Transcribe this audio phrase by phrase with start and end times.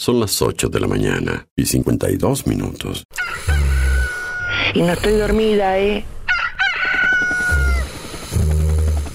[0.00, 3.02] Son las 8 de la mañana y 52 minutos.
[4.72, 6.04] Y no estoy dormida, ¿eh?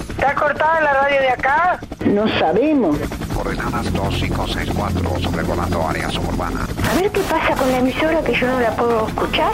[0.09, 1.79] ¿Está cortada la radio de acá?
[2.05, 2.97] No sabemos.
[3.33, 6.68] Coordenadas 2564, sobrevolando área suburbana.
[6.91, 9.54] A ver qué pasa con la emisora que yo no la puedo escuchar.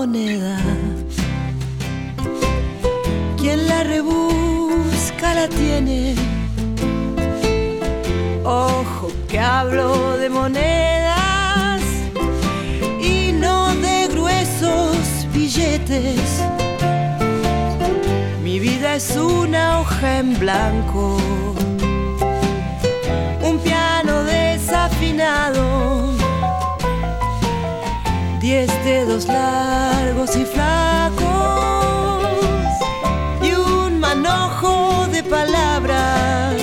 [0.00, 0.56] Moneda.
[3.38, 6.14] Quien la rebusca la tiene.
[8.42, 11.82] Ojo que hablo de monedas
[13.12, 14.96] y no de gruesos
[15.34, 16.24] billetes.
[18.42, 21.18] Mi vida es una hoja en blanco.
[23.42, 26.19] Un piano desafinado
[28.50, 31.22] diez dedos largos y flacos
[33.40, 36.60] y un manojo de palabras.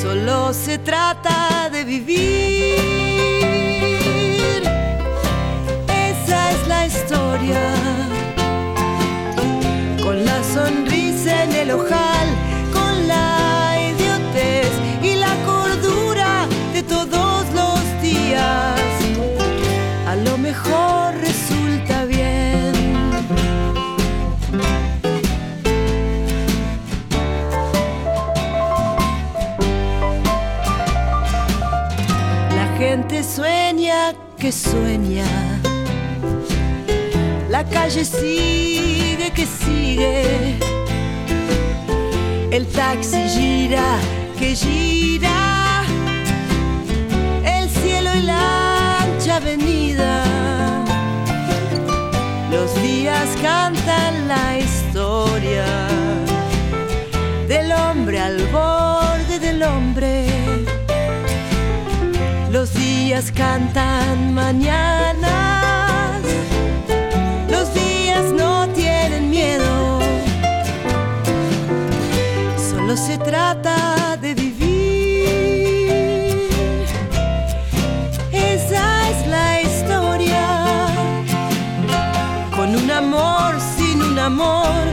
[0.00, 2.37] Solo se trata de vivir.
[32.90, 35.26] Gente sueña que sueña.
[37.50, 40.56] La calle sigue que sigue.
[42.50, 43.88] El taxi gira
[44.38, 45.84] que gira
[47.44, 50.12] el cielo y la ancha avenida.
[52.50, 55.66] Los días cantan la historia
[57.48, 60.37] del hombre al borde del hombre.
[62.58, 66.20] Los días cantan mañanas.
[67.48, 70.00] Los días no tienen miedo.
[72.68, 75.28] Solo se trata de vivir.
[78.32, 80.88] Esa es la historia.
[82.56, 84.87] Con un amor, sin un amor,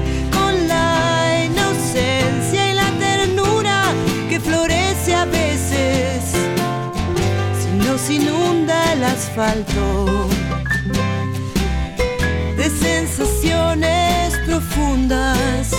[12.56, 15.72] de sensaciones profundas.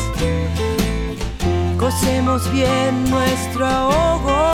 [1.78, 4.50] Cosemos bien nuestro ahogo,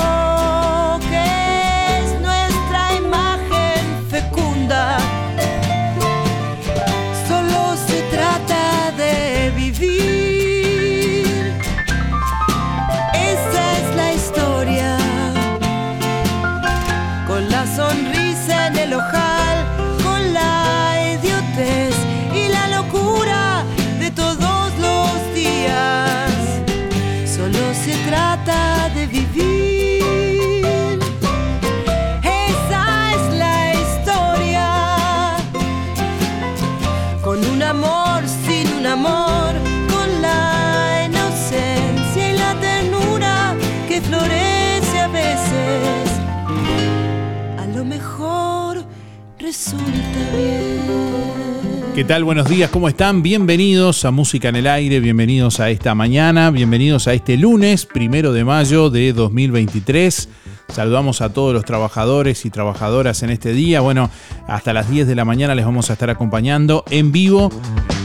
[51.94, 52.24] ¿Qué tal?
[52.24, 53.22] Buenos días, ¿cómo están?
[53.22, 58.32] Bienvenidos a Música en el Aire, bienvenidos a esta mañana, bienvenidos a este lunes, primero
[58.32, 60.30] de mayo de 2023.
[60.68, 63.82] Saludamos a todos los trabajadores y trabajadoras en este día.
[63.82, 64.08] Bueno,
[64.48, 67.50] hasta las 10 de la mañana les vamos a estar acompañando en vivo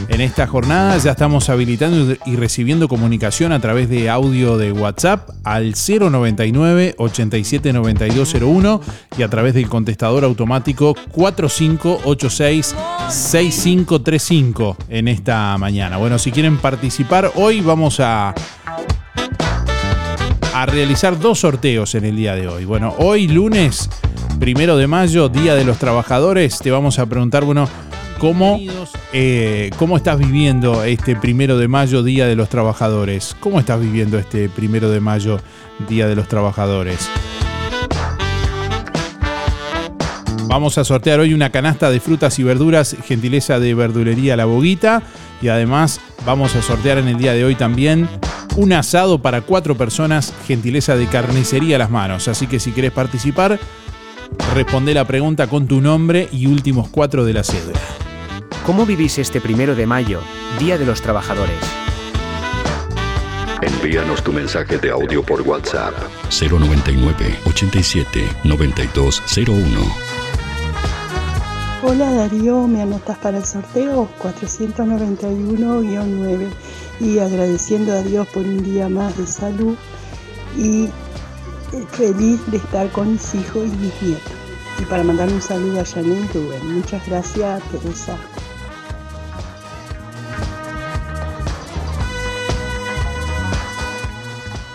[0.08, 5.28] En esta jornada ya estamos habilitando y recibiendo comunicación a través de audio de WhatsApp
[5.44, 8.80] al 099 879201
[9.18, 12.74] y a través del contestador automático 4586
[13.10, 15.98] 6535 en esta mañana.
[15.98, 18.34] Bueno, si quieren participar, hoy vamos a
[20.54, 22.64] a realizar dos sorteos en el día de hoy.
[22.64, 23.88] Bueno, hoy lunes,
[24.40, 27.68] primero de mayo, Día de los Trabajadores, te vamos a preguntar, bueno,
[28.18, 28.58] ¿cómo,
[29.12, 33.36] eh, ¿cómo estás viviendo este primero de mayo, Día de los Trabajadores?
[33.40, 35.40] ¿Cómo estás viviendo este primero de mayo,
[35.88, 37.08] Día de los Trabajadores?
[40.46, 45.02] Vamos a sortear hoy una canasta de frutas y verduras, gentileza de verdulería La Boguita.
[45.42, 48.08] Y además vamos a sortear en el día de hoy también
[48.56, 52.28] un asado para cuatro personas, gentileza de carnicería las manos.
[52.28, 53.60] Así que si querés participar,
[54.54, 57.80] responde la pregunta con tu nombre y últimos cuatro de la cédula.
[58.66, 60.20] ¿Cómo vivís este primero de mayo,
[60.58, 61.56] Día de los Trabajadores?
[63.62, 65.94] Envíanos tu mensaje de audio por WhatsApp
[66.30, 70.08] 099 87 9201.
[71.82, 74.08] Hola Darío, ¿me anotas para el sorteo?
[74.20, 76.48] 491-9
[77.00, 79.76] y agradeciendo a Dios por un día más de salud
[80.56, 80.88] y
[81.90, 84.32] feliz de estar con mis hijos y mis nietos.
[84.80, 86.74] Y para mandar un saludo a Janine Rubén.
[86.74, 88.16] Muchas gracias, Teresa.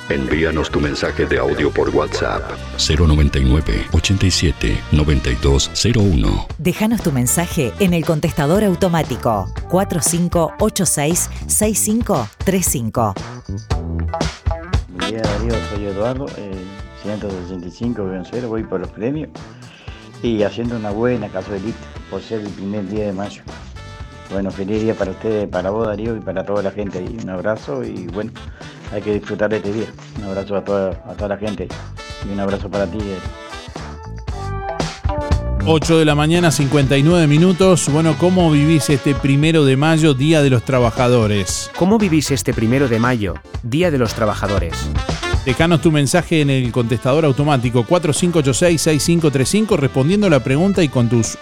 [0.09, 2.43] Envíanos tu mensaje de audio por WhatsApp
[2.77, 6.47] 099 87 9201.
[6.59, 13.13] Déjanos tu mensaje en el contestador automático 4586 6535.
[14.95, 16.51] Buen día Darío, soy Eduardo, eh,
[17.01, 19.29] 165 0, voy por los premios
[20.21, 21.79] y haciendo una buena casuelita
[22.11, 23.41] por ser el primer día de mayo.
[24.31, 27.17] Bueno, feliz día para ustedes, para vos Darío y para toda la gente ahí.
[27.23, 28.31] Un abrazo y bueno,
[28.91, 29.87] hay que disfrutar de este día.
[30.19, 31.67] Un abrazo a toda la gente
[32.27, 32.99] y un abrazo para ti.
[35.65, 37.87] 8 de la mañana, 59 minutos.
[37.87, 41.71] Bueno, ¿cómo vivís este primero de mayo, Día de los Trabajadores?
[41.77, 44.73] ¿Cómo vivís este primero de mayo, Día de los Trabajadores?
[45.45, 51.37] Dejanos tu mensaje en el contestador automático 4586-6535 respondiendo la pregunta y con tus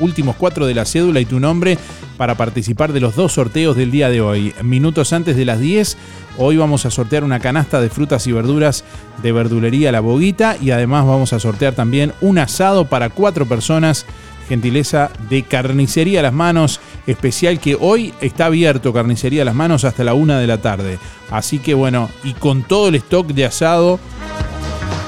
[0.00, 1.78] últimos cuatro de la cédula y tu nombre
[2.16, 4.54] para participar de los dos sorteos del día de hoy.
[4.62, 5.96] Minutos antes de las 10,
[6.38, 8.84] hoy vamos a sortear una canasta de frutas y verduras
[9.22, 14.06] de verdulería La Boguita y además vamos a sortear también un asado para cuatro personas
[14.48, 20.14] gentileza de Carnicería Las Manos, especial que hoy está abierto Carnicería Las Manos hasta la
[20.14, 20.98] una de la tarde.
[21.30, 23.98] Así que bueno, y con todo el stock de asado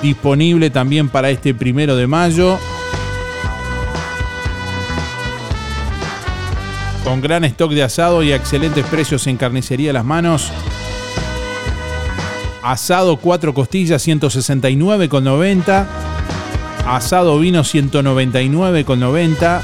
[0.02, 2.58] disponible también para este primero de mayo.
[7.08, 10.52] Con gran stock de asado y excelentes precios en Carnicería Las Manos.
[12.62, 15.87] Asado 4 costillas 169,90
[16.87, 19.60] asado vino 199,90,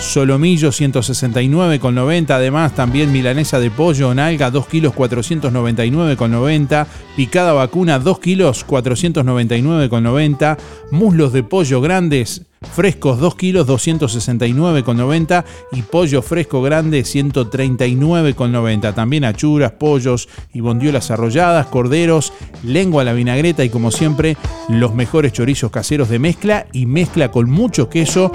[0.00, 8.66] solomillo 169,90, además también milanesa de pollo nalga 2 kilos 499,90, picada vacuna 2 kilos
[8.66, 10.56] 499,90,
[10.92, 18.94] muslos de pollo grandes frescos 2 kilos 269,90 y pollo fresco grande 139,90.
[18.94, 22.32] También achuras, pollos y bondiolas arrolladas, corderos,
[22.62, 24.36] lengua a la vinagreta y como siempre
[24.68, 28.32] los mejores chorizos caseros de mezcla y mezcla con mucho queso.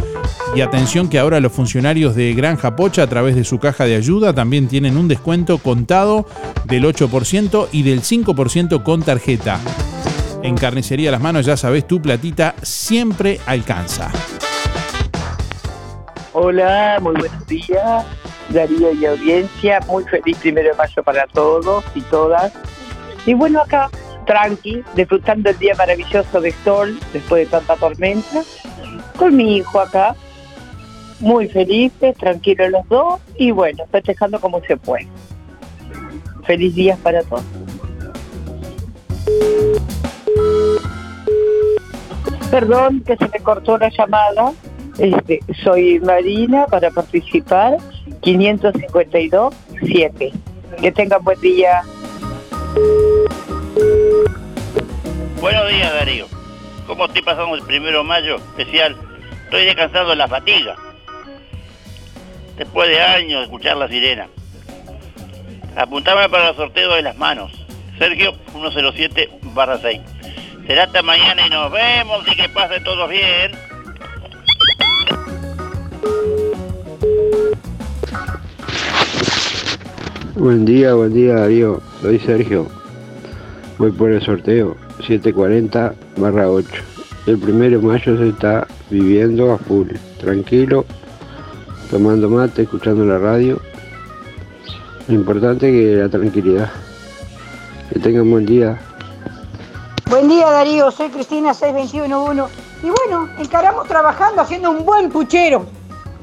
[0.55, 3.95] Y atención que ahora los funcionarios de Granja Pocha a través de su caja de
[3.95, 6.27] ayuda también tienen un descuento contado
[6.65, 9.59] del 8% y del 5% con tarjeta.
[10.43, 14.11] En Carnicería Las Manos, ya sabes, tu platita siempre alcanza.
[16.33, 18.05] Hola, muy buenos días,
[18.49, 19.81] Darío y audiencia.
[19.87, 22.51] Muy feliz primero de mayo para todos y todas.
[23.27, 23.91] Y bueno, acá,
[24.25, 28.41] tranqui, disfrutando el día maravilloso de sol después de tanta tormenta.
[29.17, 30.15] Con mi hijo acá,
[31.19, 35.07] muy felices, tranquilos los dos y bueno, festejando como se puede.
[36.45, 37.43] Feliz día para todos.
[42.51, 44.51] Perdón que se me cortó la llamada.
[44.97, 47.77] Este, soy Marina para participar.
[48.19, 49.55] 552
[49.85, 50.31] 7.
[50.81, 51.81] Que tengan buen día.
[55.39, 56.25] Buenos días, Darío.
[56.87, 58.97] ¿Cómo estoy pasando el primero de mayo especial?
[59.45, 60.75] Estoy descansando de la fatiga.
[62.57, 64.27] Después de años de escuchar la sirena.
[65.77, 67.53] Apuntame para el sorteo de las manos.
[67.97, 70.01] Sergio 107 barra 6.
[70.71, 73.51] Será hasta mañana y nos vemos y que pase todo bien.
[80.35, 81.81] Buen día, buen día Darío.
[82.01, 82.69] Soy Sergio.
[83.79, 86.69] Voy por el sorteo 740 barra 8.
[87.27, 89.89] El primero de mayo se está viviendo a full.
[90.21, 90.85] Tranquilo,
[91.89, 93.59] tomando mate, escuchando la radio.
[95.09, 96.71] Lo importante es que la tranquilidad.
[97.91, 98.79] Que tengan buen día.
[100.11, 102.53] Buen día Darío, soy Cristina 6211.
[102.83, 105.65] Y bueno, encaramos trabajando haciendo un buen puchero.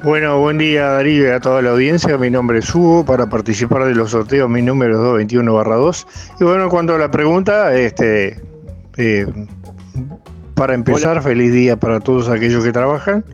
[0.03, 2.15] Bueno, buen día Darío y a toda la audiencia.
[2.19, 3.03] Mi nombre es Hugo.
[3.03, 6.07] Para participar de los sorteos, mi número es 221 2.
[6.39, 8.39] Y bueno, en cuanto a la pregunta, este,
[8.97, 9.25] eh,
[10.53, 13.25] para empezar, feliz día para todos aquellos que trabajan.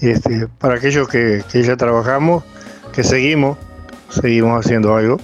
[0.00, 2.44] Este, para aquellos que, que ya trabajamos,
[2.92, 3.58] que seguimos,
[4.10, 5.16] seguimos haciendo algo.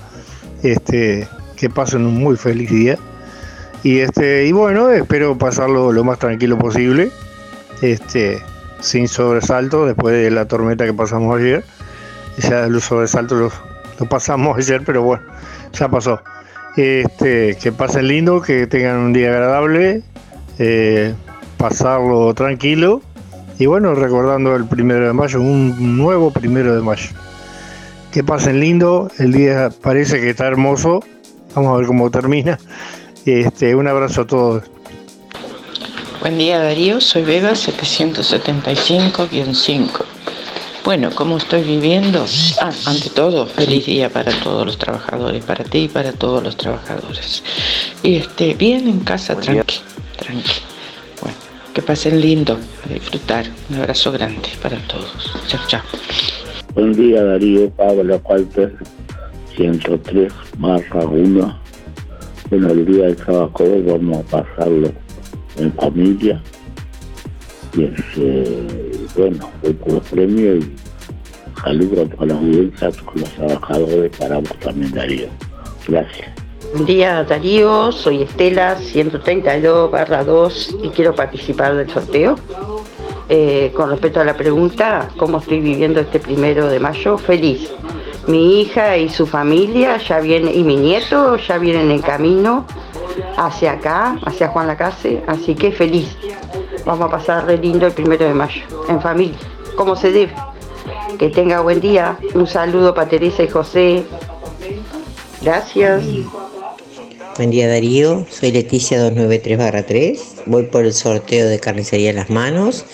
[0.64, 2.98] Este, que pasen un muy feliz día.
[3.84, 7.10] Y este, y bueno, espero pasarlo lo más tranquilo posible.
[7.82, 8.42] Este,
[8.80, 11.64] sin sobresalto después de la tormenta que pasamos ayer.
[12.38, 13.52] Ya los sobresaltos los,
[14.00, 15.22] lo pasamos ayer, pero bueno,
[15.72, 16.20] ya pasó.
[16.76, 20.02] Este, que pasen lindo, que tengan un día agradable,
[20.58, 21.14] eh,
[21.56, 23.00] pasarlo tranquilo
[23.58, 27.10] y bueno, recordando el primero de mayo, un nuevo primero de mayo.
[28.10, 31.04] Que pasen lindo, el día parece que está hermoso,
[31.54, 32.58] vamos a ver cómo termina.
[33.26, 34.64] Este, un abrazo a todos.
[36.20, 40.04] Buen día Darío, soy Vega 775-5.
[40.84, 42.26] Bueno, ¿cómo estoy viviendo?
[42.60, 46.58] Ah, ante todo, feliz día para todos los trabajadores, para ti y para todos los
[46.58, 47.42] trabajadores.
[48.02, 49.78] Y este, bien en casa, tranqui,
[50.18, 50.60] tranqui.
[51.22, 51.38] Bueno,
[51.72, 53.46] que pasen lindo, a disfrutar.
[53.70, 55.32] Un abrazo grande para todos.
[55.48, 55.80] Chao, chao.
[56.74, 58.76] Buen día Darío, Pablo Walter,
[59.56, 61.63] 103 marca 1.
[62.50, 64.90] Bueno, el día del trabajo vamos a pasarlo
[65.56, 66.42] en familia.
[67.76, 68.66] Y este,
[69.16, 74.38] bueno, voy por los premios y saludo a todas las audiencias, con los trabajadores, para
[74.38, 75.26] vos también Darío.
[75.88, 76.28] Gracias.
[76.72, 82.36] Buen día Darío, soy Estela 132 barra 2 y quiero participar del sorteo.
[83.28, 87.16] Eh, con respecto a la pregunta, ¿cómo estoy viviendo este primero de mayo?
[87.16, 87.70] Feliz.
[88.26, 92.66] Mi hija y su familia ya vienen, y mi nieto ya vienen en camino
[93.36, 96.16] hacia acá, hacia Juan Lacase, así que feliz.
[96.86, 99.38] Vamos a pasar re lindo el primero de mayo, en familia,
[99.76, 100.32] como se debe.
[101.18, 102.18] Que tenga buen día.
[102.34, 104.04] Un saludo para Teresa y José.
[105.42, 106.02] Gracias.
[107.36, 112.84] Buen día Darío, soy Leticia 293-3, voy por el sorteo de carnicería en las manos.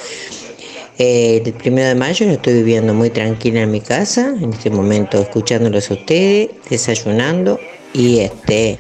[1.03, 4.69] Eh, el primero de mayo lo estoy viviendo muy tranquila en mi casa, en este
[4.69, 7.59] momento escuchándolos a ustedes, desayunando
[7.95, 8.79] y este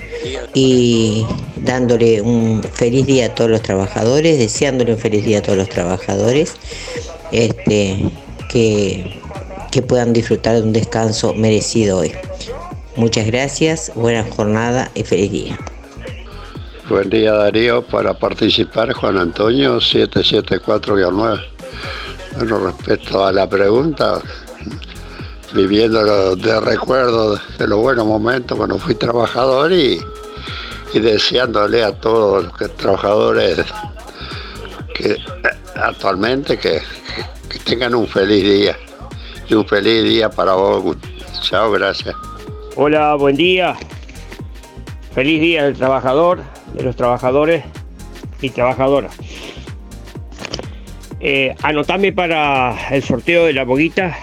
[0.53, 1.25] y
[1.57, 5.71] dándole un feliz día a todos los trabajadores, deseándole un feliz día a todos los
[5.71, 6.57] trabajadores,
[7.33, 8.11] este
[8.50, 9.19] que,
[9.73, 12.12] que puedan disfrutar de un descanso merecido hoy.
[12.97, 15.59] Muchas gracias, buena jornada y feliz día.
[16.91, 21.50] Buen día Darío, para participar Juan Antonio 774-9.
[22.37, 24.21] Bueno, respecto a la pregunta,
[25.53, 30.01] viviendo de recuerdo de los buenos momentos cuando fui trabajador y,
[30.95, 33.59] y deseándole a todos los trabajadores
[34.95, 35.17] que
[35.75, 36.81] actualmente que,
[37.49, 38.77] que tengan un feliz día
[39.49, 40.97] y un feliz día para vos.
[41.43, 42.15] Chao, gracias.
[42.77, 43.77] Hola, buen día.
[45.13, 46.41] Feliz día del trabajador,
[46.75, 47.65] de los trabajadores
[48.41, 49.17] y trabajadoras.
[51.23, 54.17] Eh, anotame para el sorteo de la boguita.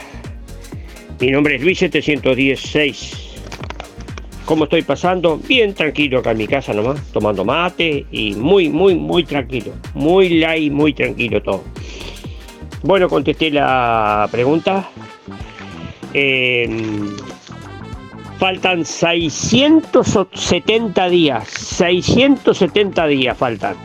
[1.19, 3.35] Mi nombre es Luis 716.
[4.45, 5.37] ¿Cómo estoy pasando?
[5.37, 9.73] Bien tranquilo acá en mi casa nomás, tomando mate y muy, muy, muy tranquilo.
[9.93, 11.63] Muy light, muy tranquilo todo.
[12.81, 14.89] Bueno, contesté la pregunta.
[16.13, 16.67] Eh,
[18.39, 21.47] faltan 670 días.
[21.47, 23.75] 670 días faltan.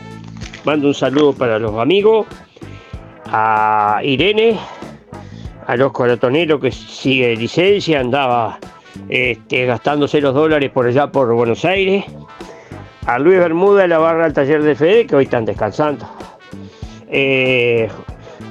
[0.65, 2.25] Mando un saludo para los amigos,
[3.35, 4.59] a Irene,
[5.65, 8.59] a los coratoneros que sigue licencia, andaba
[9.09, 12.05] este, gastándose los dólares por allá por Buenos Aires,
[13.07, 16.07] a Luis Bermuda de la barra del taller de Fede, que hoy están descansando.
[17.09, 17.89] Eh,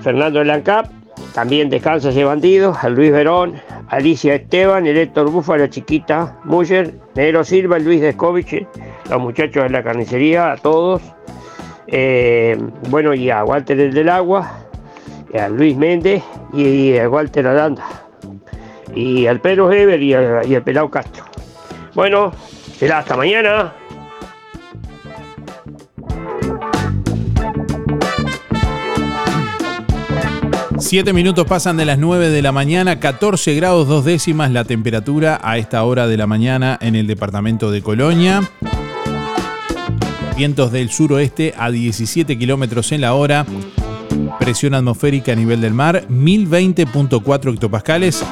[0.03, 0.87] Fernando de Lancap,
[1.33, 3.55] también descansa ese bandido, a Luis Verón,
[3.89, 8.67] Alicia Esteban, el Héctor Bufa, la chiquita Muller, Negro Silva, Luis Descovich,
[9.09, 11.03] los muchachos de la carnicería, a todos.
[11.87, 12.59] Eh,
[12.89, 14.63] bueno, y a Walter el del Agua,
[15.33, 16.23] a Luis Méndez
[16.53, 17.85] y a Walter Aranda,
[18.95, 21.25] y al Pedro Heber y al Pelao Castro.
[21.95, 22.33] Bueno,
[22.77, 23.75] será hasta mañana.
[30.79, 35.41] Siete minutos pasan de las 9 de la mañana, 14 grados dos décimas la temperatura
[35.43, 38.43] a esta hora de la mañana en el departamento de Colonia.
[40.37, 43.47] Vientos del suroeste a 17 kilómetros en la hora.
[44.43, 48.25] Presión atmosférica a nivel del mar, 1020.4 hectopascales.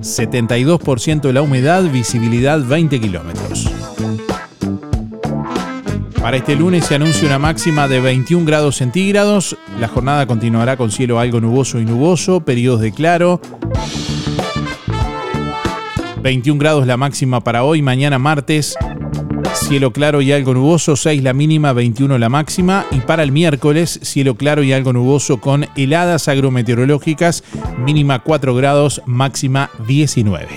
[0.00, 3.70] 72% de la humedad, visibilidad 20 kilómetros.
[6.18, 9.58] Para este lunes se anuncia una máxima de 21 grados centígrados.
[9.78, 13.42] La jornada continuará con cielo algo nuboso y nuboso, periodos de claro.
[16.22, 18.78] 21 grados la máxima para hoy, mañana martes.
[19.66, 22.84] Cielo claro y algo nuboso, 6 la mínima, 21 la máxima.
[22.90, 27.42] Y para el miércoles, cielo claro y algo nuboso con heladas agrometeorológicas,
[27.78, 30.48] mínima 4 grados, máxima 19.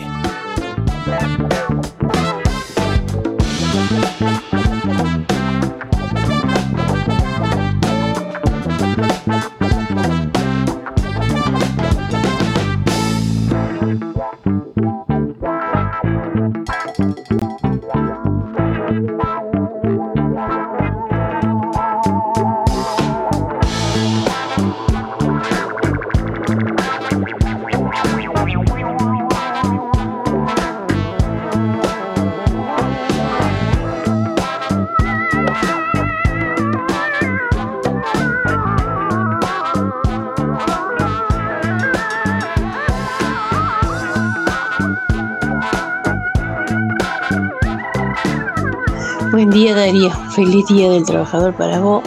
[50.68, 52.04] Día del trabajador para vos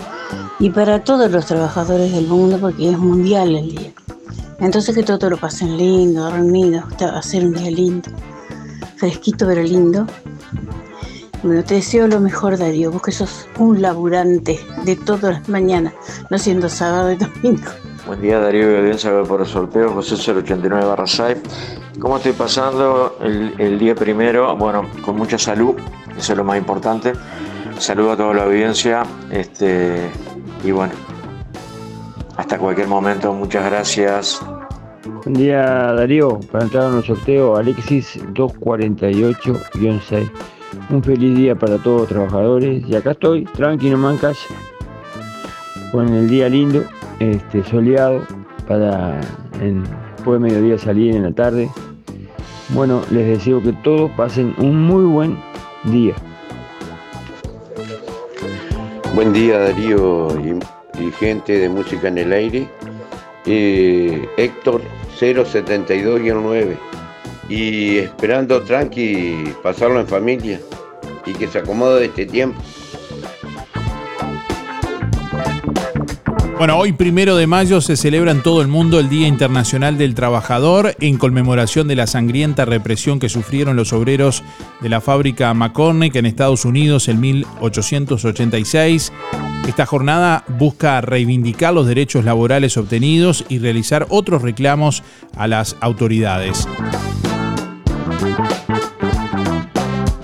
[0.58, 3.92] y para todos los trabajadores del mundo porque es mundial el día.
[4.60, 8.10] Entonces que todos lo pasen lindo, reunidos, va a ser un día lindo,
[8.96, 10.06] fresquito pero lindo.
[11.42, 15.94] Bueno, te deseo lo mejor Darío, vos que sos un laburante de todas las mañanas,
[16.28, 17.70] no siendo sábado y domingo.
[18.06, 21.38] Buen día Darío y audiencia por el sorteo José 089 barra 6.
[21.98, 24.54] ¿Cómo estoy pasando el, el día primero?
[24.56, 25.76] Bueno, con mucha salud,
[26.18, 27.14] eso es lo más importante.
[27.80, 30.10] Saludo a toda la audiencia este,
[30.62, 30.92] y bueno,
[32.36, 34.38] hasta cualquier momento, muchas gracias.
[35.24, 40.30] Buen día Darío, para entrar en el sorteo Alexis 248-6.
[40.90, 44.46] Un feliz día para todos los trabajadores y acá estoy, tranquilo en casa,
[45.90, 46.84] con el día lindo,
[47.18, 48.26] este, soleado,
[48.68, 49.18] para
[49.58, 49.84] en,
[50.16, 51.70] después de mediodía salir en la tarde.
[52.74, 55.38] Bueno, les deseo que todos pasen un muy buen
[55.84, 56.14] día.
[59.14, 62.68] Buen día Darío y, gente de Música en el Aire.
[63.44, 64.82] Eh, Héctor
[65.18, 66.76] 072-9.
[67.48, 70.60] Y esperando tranqui pasarlo en familia
[71.26, 72.60] y que se acomode este tiempo.
[76.60, 80.14] Bueno, hoy primero de mayo se celebra en todo el mundo el Día Internacional del
[80.14, 84.42] Trabajador en conmemoración de la sangrienta represión que sufrieron los obreros
[84.82, 89.10] de la fábrica McCormick en Estados Unidos en 1886.
[89.66, 95.02] Esta jornada busca reivindicar los derechos laborales obtenidos y realizar otros reclamos
[95.38, 96.68] a las autoridades.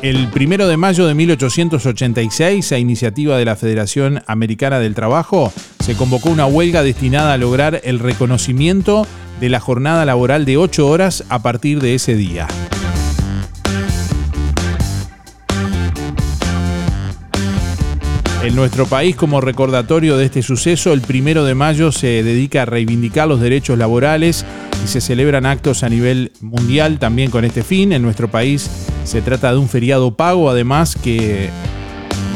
[0.07, 5.97] El primero de mayo de 1886, a iniciativa de la Federación Americana del Trabajo, se
[5.97, 9.05] convocó una huelga destinada a lograr el reconocimiento
[9.41, 12.47] de la jornada laboral de 8 horas a partir de ese día.
[18.45, 22.67] En nuestro país, como recordatorio de este suceso, el primero de mayo se dedica a
[22.67, 24.47] reivindicar los derechos laborales
[24.85, 27.93] y se celebran actos a nivel mundial también con este fin.
[27.93, 28.71] En nuestro país
[29.07, 31.49] se trata de un feriado pago, además que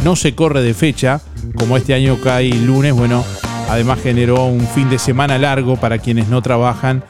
[0.05, 1.21] no se corre de fecha,
[1.57, 3.25] como este año cae lunes, bueno,
[3.69, 7.03] además generó un fin de semana largo para quienes no trabajan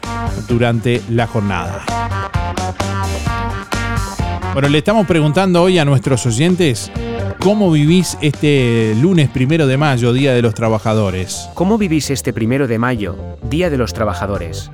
[0.48, 1.84] durante la jornada.
[4.54, 6.90] Bueno, le estamos preguntando hoy a nuestros oyentes
[7.38, 11.48] cómo vivís este lunes primero de mayo, Día de los Trabajadores.
[11.54, 13.16] ¿Cómo vivís este primero de mayo,
[13.48, 14.70] Día de los Trabajadores?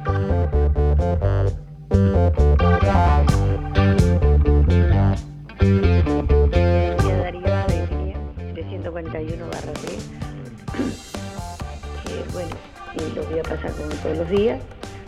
[14.06, 14.60] Todos los días,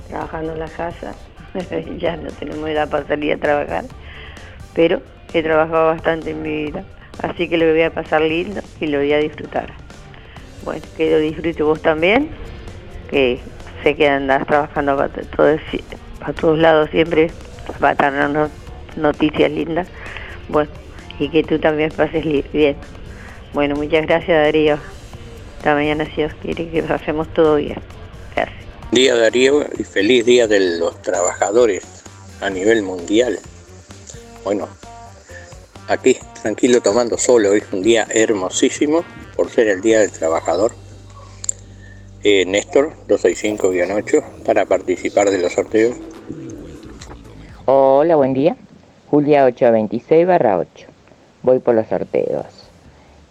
[0.09, 1.15] trabajando en la casa.
[1.99, 3.85] ya no tenemos edad para salir a trabajar,
[4.75, 5.01] pero
[5.33, 6.85] he trabajado bastante en mi vida.
[7.23, 9.73] Así que lo voy a pasar lindo y lo voy a disfrutar.
[10.65, 12.31] Bueno, que lo disfrute vos también,
[13.11, 13.39] que
[13.83, 15.61] sé que andás trabajando para todos,
[16.19, 17.31] para todos lados siempre,
[17.79, 18.51] para darnos
[18.97, 19.89] noticias lindas.
[20.49, 20.71] Bueno,
[21.21, 22.77] y que tú también pases bien.
[23.53, 24.77] Bueno, muchas gracias Darío.
[25.59, 27.98] Esta mañana si Dios quiere que pasemos todo bien.
[28.91, 31.85] Día Darío y feliz día de los trabajadores
[32.41, 33.39] a nivel mundial.
[34.45, 34.67] Bueno,
[35.89, 39.05] aquí tranquilo tomando solo, es un día hermosísimo
[39.37, 40.73] por ser el Día del Trabajador.
[42.25, 45.95] Eh, Néstor 265-8 para participar de los sorteos.
[47.67, 48.57] Hola, buen día.
[49.11, 50.87] Julia 826 barra 8.
[51.43, 52.47] Voy por los sorteos.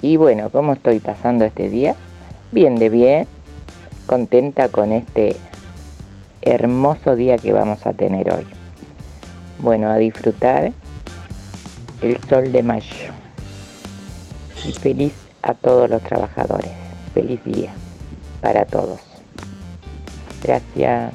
[0.03, 1.95] Y bueno, ¿cómo estoy pasando este día?
[2.51, 3.27] Bien de bien.
[4.05, 5.35] Contenta con este
[6.41, 8.45] hermoso día que vamos a tener hoy.
[9.59, 10.73] Bueno, a disfrutar
[12.01, 13.13] el sol de mayo.
[14.65, 16.71] Y feliz a todos los trabajadores.
[17.13, 17.73] Feliz día
[18.41, 18.99] para todos.
[20.43, 21.13] Gracias.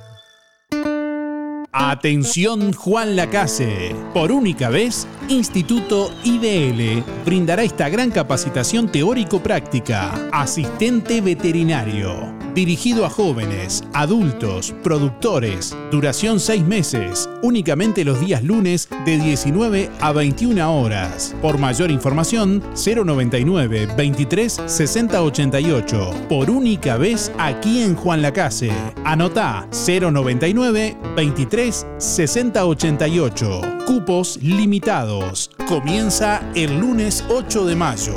[1.75, 3.97] Atención Juan Lacase.
[4.13, 10.29] Por única vez, Instituto IDL brindará esta gran capacitación teórico-práctica.
[10.33, 12.43] Asistente veterinario.
[12.55, 15.75] Dirigido a jóvenes, adultos, productores.
[15.91, 17.31] Duración 6 meses.
[17.41, 21.35] Únicamente los días lunes de 19 a 21 horas.
[21.41, 26.11] Por mayor información, 099 23 60 88.
[26.29, 28.71] Por única vez aquí en Juan Lacase.
[29.05, 33.61] Anota 099 23 6088.
[33.87, 35.51] Cupos limitados.
[35.69, 38.15] Comienza el lunes 8 de mayo.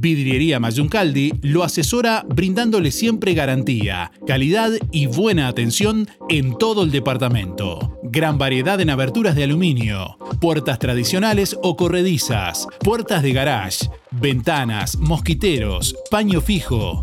[0.00, 7.98] Vidriería Mayuncaldi lo asesora brindándole siempre garantía, calidad y buena atención en todo el departamento.
[8.04, 15.96] Gran variedad en aberturas de aluminio, puertas tradicionales o corredizas, puertas de garage, ventanas, mosquiteros,
[16.10, 17.02] paño fijo,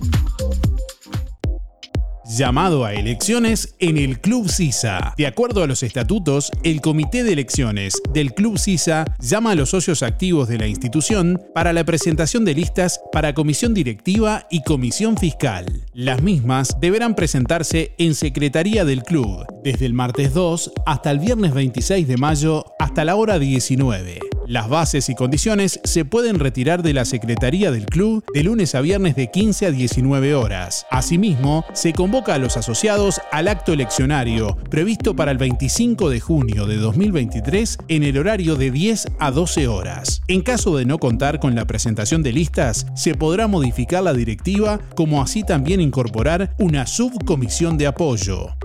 [2.37, 5.13] llamado a elecciones en el Club CISA.
[5.17, 9.69] De acuerdo a los estatutos, el Comité de Elecciones del Club CISA llama a los
[9.69, 15.17] socios activos de la institución para la presentación de listas para comisión directiva y comisión
[15.17, 15.65] fiscal.
[15.93, 21.53] Las mismas deberán presentarse en Secretaría del Club desde el martes 2 hasta el viernes
[21.53, 24.19] 26 de mayo hasta la hora 19.
[24.47, 28.81] Las bases y condiciones se pueden retirar de la Secretaría del Club de lunes a
[28.81, 30.87] viernes de 15 a 19 horas.
[30.89, 36.65] Asimismo, se convoca a los asociados al acto eleccionario previsto para el 25 de junio
[36.65, 40.23] de 2023 en el horario de 10 a 12 horas.
[40.27, 44.79] En caso de no contar con la presentación de listas, se podrá modificar la directiva
[44.95, 48.55] como así también incorporar una subcomisión de apoyo.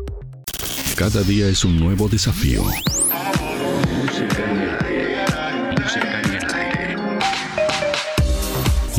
[0.96, 2.64] Cada día es un nuevo desafío.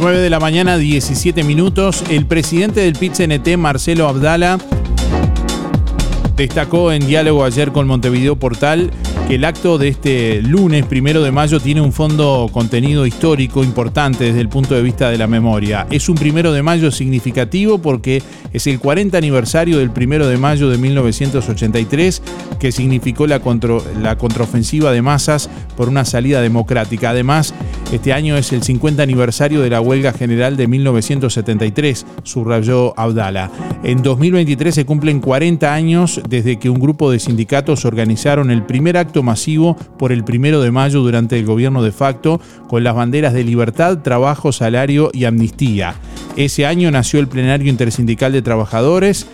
[0.00, 2.02] 9 de la mañana, 17 minutos.
[2.08, 4.58] El presidente del PIT-CNT, Marcelo Abdala,
[6.36, 8.90] destacó en diálogo ayer con Montevideo Portal
[9.28, 14.24] que el acto de este lunes, primero de mayo, tiene un fondo contenido histórico importante
[14.24, 15.86] desde el punto de vista de la memoria.
[15.90, 20.70] Es un primero de mayo significativo porque es el 40 aniversario del primero de mayo
[20.70, 22.22] de 1983,
[22.58, 23.40] que significó la,
[24.02, 27.10] la contraofensiva de masas por una salida democrática.
[27.10, 27.54] Además,
[27.92, 33.50] este año es el 50 aniversario de la huelga general de 1973, subrayó Abdala.
[33.82, 38.96] En 2023 se cumplen 40 años desde que un grupo de sindicatos organizaron el primer
[38.96, 43.32] acto masivo por el primero de mayo durante el gobierno de facto con las banderas
[43.32, 45.96] de libertad, trabajo, salario y amnistía.
[46.36, 49.26] Ese año nació el plenario intersindical de trabajadores,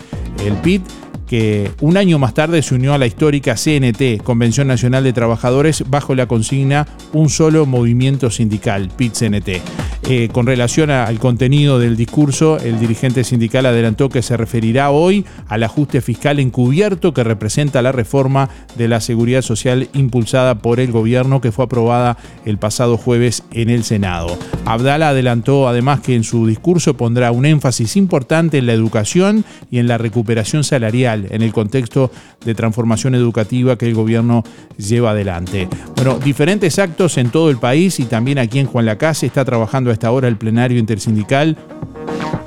[0.44, 0.82] el PIT,
[1.26, 5.84] que un año más tarde se unió a la histórica CNT, Convención Nacional de Trabajadores,
[5.88, 9.60] bajo la consigna Un solo movimiento sindical, PIT-CNT.
[10.08, 15.24] Eh, con relación al contenido del discurso, el dirigente sindical adelantó que se referirá hoy
[15.48, 20.92] al ajuste fiscal encubierto que representa la reforma de la seguridad social impulsada por el
[20.92, 24.38] gobierno que fue aprobada el pasado jueves en el Senado.
[24.64, 29.78] Abdala adelantó además que en su discurso pondrá un énfasis importante en la educación y
[29.78, 32.10] en la recuperación salarial en el contexto
[32.44, 34.44] de transformación educativa que el gobierno
[34.76, 35.68] lleva adelante.
[35.96, 39.90] Bueno, diferentes actos en todo el país y también aquí en Juan Lacase está trabajando
[39.90, 41.56] esta hora el plenario intersindical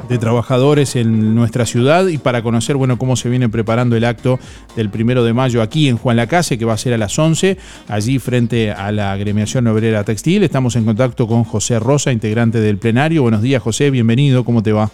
[0.10, 4.39] de trabajadores en nuestra ciudad y para conocer bueno cómo se viene preparando el acto
[4.75, 7.58] del primero de mayo aquí en Juan Lacase que va a ser a las 11
[7.88, 10.43] allí frente a la agremiación obrera textil.
[10.43, 13.21] Estamos en contacto con José Rosa integrante del plenario.
[13.21, 14.89] Buenos días José bienvenido cómo te va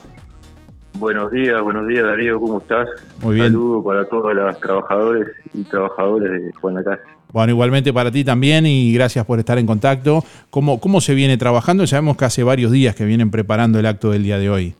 [0.98, 2.88] Buenos días, buenos días Darío, ¿cómo estás?
[3.22, 3.48] Muy bien.
[3.48, 7.04] Saludo para todos los trabajadores y trabajadores de Juan Lacase.
[7.34, 10.24] Bueno, igualmente para ti también y gracias por estar en contacto.
[10.50, 11.86] ¿Cómo, ¿Cómo se viene trabajando?
[11.86, 14.74] Sabemos que hace varios días que vienen preparando el acto del día de hoy.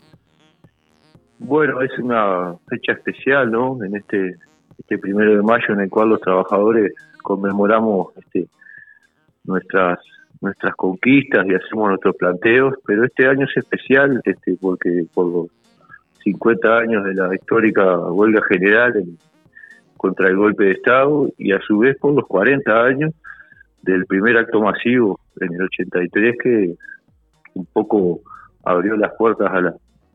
[1.38, 3.78] Bueno, es una fecha especial, ¿no?
[3.84, 4.36] En este,
[4.78, 8.48] este primero de mayo en el cual los trabajadores conmemoramos este,
[9.44, 9.98] nuestras
[10.40, 15.48] nuestras conquistas y hacemos nuestros planteos, pero este año es especial este, porque por
[16.26, 19.04] 50 años de la histórica huelga general
[19.96, 23.14] contra el golpe de Estado y a su vez por los 40 años
[23.82, 26.74] del primer acto masivo en el 83 que
[27.54, 28.20] un poco
[28.64, 29.74] abrió las puertas a la,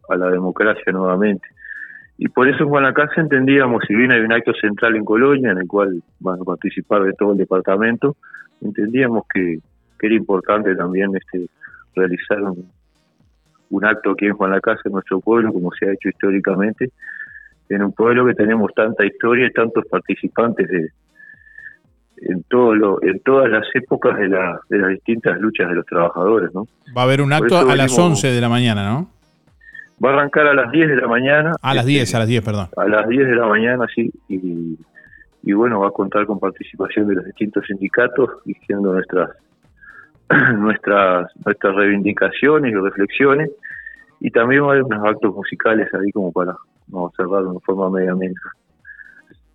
[0.09, 1.47] a la democracia nuevamente.
[2.17, 5.59] Y por eso en Guanacaste entendíamos, si bien hay un acto central en Colonia en
[5.59, 8.17] el cual van a participar de todo el departamento,
[8.61, 9.59] entendíamos que,
[9.97, 11.47] que era importante también este
[11.95, 12.69] realizar un,
[13.71, 16.91] un acto aquí en Juan la Casa, en nuestro pueblo, como se ha hecho históricamente,
[17.69, 20.89] en un pueblo que tenemos tanta historia y tantos participantes de,
[22.21, 25.85] en todo lo, en todas las épocas de, la, de las distintas luchas de los
[25.85, 26.67] trabajadores, ¿no?
[26.95, 29.09] Va a haber un acto a las 11 de la mañana, ¿no?
[30.03, 31.53] Va a arrancar a las 10 de la mañana.
[31.61, 32.67] A las 10, a las 10, perdón.
[32.75, 34.77] A las 10 de la mañana, sí, y,
[35.43, 39.29] y bueno, va a contar con participación de los distintos sindicatos, diciendo nuestras
[40.57, 43.49] nuestras nuestras reivindicaciones y reflexiones
[44.19, 46.55] y también va a haber unos actos musicales ahí como para
[46.87, 48.13] no cerrar de una forma media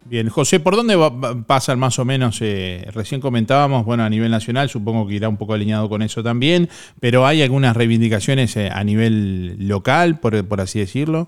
[0.09, 1.11] Bien, José, ¿por dónde va,
[1.47, 2.41] pasan más o menos?
[2.41, 6.23] Eh, recién comentábamos, bueno, a nivel nacional, supongo que irá un poco alineado con eso
[6.23, 6.69] también,
[7.01, 11.27] pero ¿hay algunas reivindicaciones eh, a nivel local, por, por así decirlo?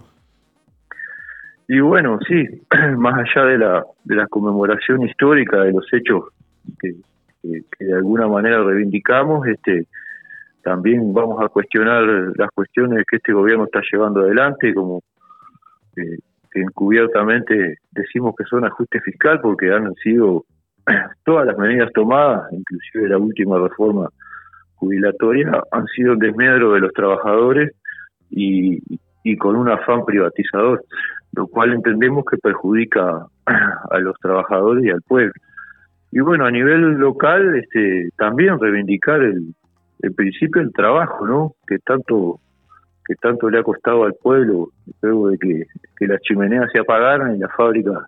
[1.66, 2.44] Y bueno, sí,
[2.96, 6.26] más allá de la, de la conmemoración histórica de los hechos
[6.80, 6.94] que,
[7.76, 9.86] que, de alguna manera reivindicamos, este,
[10.62, 12.02] también vamos a cuestionar
[12.36, 15.02] las cuestiones que este gobierno está llevando adelante, como
[15.96, 16.18] eh,
[16.54, 20.44] encubiertamente decimos que son ajuste fiscal porque han sido
[21.24, 24.08] todas las medidas tomadas, inclusive la última reforma
[24.74, 27.72] jubilatoria, han sido un desmedro de los trabajadores
[28.30, 28.80] y
[29.38, 30.84] con un afán privatizador,
[31.32, 35.32] lo cual entendemos que perjudica a los trabajadores y al pueblo
[36.10, 39.54] y bueno, a nivel local, este, también reivindicar el,
[40.00, 41.54] el principio del trabajo, ¿no?
[41.66, 42.40] Que tanto
[43.08, 44.68] que tanto le ha costado al pueblo
[45.00, 48.04] luego de que, las chimeneas se apagaran y las fábricas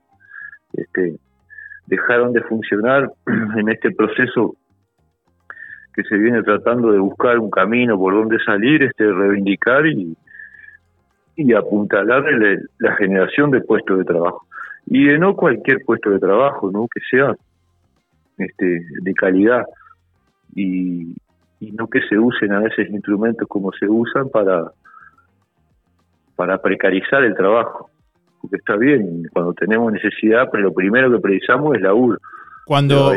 [0.74, 1.16] este,
[1.86, 3.10] dejaron de funcionar
[3.56, 4.56] en este proceso
[5.94, 10.16] que se viene tratando de buscar un camino por donde salir, este reivindicar y,
[11.34, 12.22] y apuntalar
[12.78, 14.46] la generación de puestos de trabajo.
[14.86, 16.86] Y de no cualquier puesto de trabajo, ¿no?
[16.94, 17.34] Que sea
[18.42, 19.64] este, de calidad
[20.54, 21.14] y,
[21.72, 24.72] no que se usen a veces instrumentos como se usan para,
[26.34, 27.90] para precarizar el trabajo.
[28.40, 32.18] Porque está bien, cuando tenemos necesidad, pero lo primero que precisamos es la UR.
[32.64, 33.12] Cuando,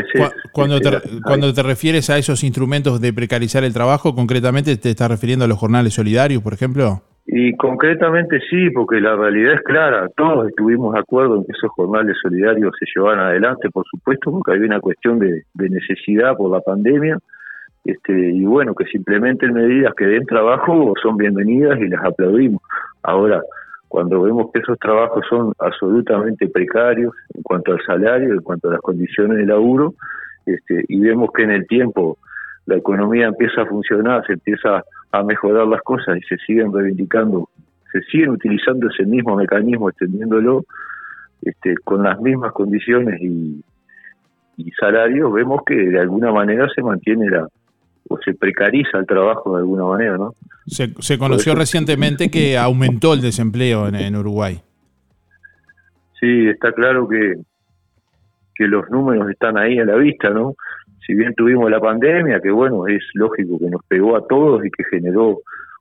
[0.51, 0.89] cuando, te,
[1.23, 5.47] cuando te refieres a esos instrumentos de precarizar el trabajo, concretamente te estás refiriendo a
[5.47, 7.01] los jornales solidarios, por ejemplo.
[7.35, 11.71] Y concretamente sí, porque la realidad es clara, todos estuvimos de acuerdo en que esos
[11.71, 16.61] jornales solidarios se llevaran adelante, por supuesto, porque había una cuestión de, necesidad por la
[16.61, 17.17] pandemia,
[17.85, 22.61] este, y bueno, que se implementen medidas que den trabajo son bienvenidas y las aplaudimos.
[23.01, 23.41] Ahora,
[23.87, 28.73] cuando vemos que esos trabajos son absolutamente precarios en cuanto al salario, en cuanto a
[28.73, 29.95] las condiciones de laburo,
[30.45, 32.19] este, y vemos que en el tiempo
[32.67, 34.83] la economía empieza a funcionar, se empieza a
[35.21, 37.49] mejorar las cosas y se siguen reivindicando,
[37.91, 40.63] se siguen utilizando ese mismo mecanismo, extendiéndolo
[41.43, 43.61] este, con las mismas condiciones y,
[44.57, 47.47] y salarios, vemos que de alguna manera se mantiene la
[48.09, 50.35] o se precariza el trabajo de alguna manera, ¿no?
[50.65, 54.61] Se, se conoció recientemente que aumentó el desempleo en, en Uruguay.
[56.19, 57.35] Sí, está claro que,
[58.55, 60.55] que los números están ahí a la vista, ¿no?
[61.05, 64.71] Si bien tuvimos la pandemia, que bueno, es lógico que nos pegó a todos y
[64.71, 65.39] que generó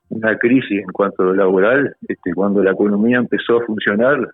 [0.09, 4.29] una crisis en cuanto a lo laboral, este, cuando la economía empezó a funcionar,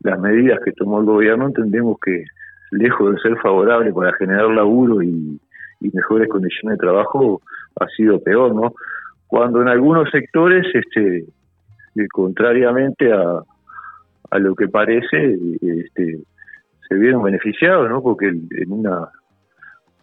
[0.00, 2.24] las medidas que tomó el gobierno entendemos que
[2.72, 5.40] lejos de ser favorable para generar laburo y,
[5.92, 7.42] mejores condiciones de trabajo,
[7.80, 8.72] ha sido peor, ¿no?
[9.26, 13.42] Cuando en algunos sectores, este, eh, contrariamente a,
[14.30, 16.20] a lo que parece, este,
[16.88, 18.00] se vieron beneficiados, ¿no?
[18.00, 19.08] Porque en una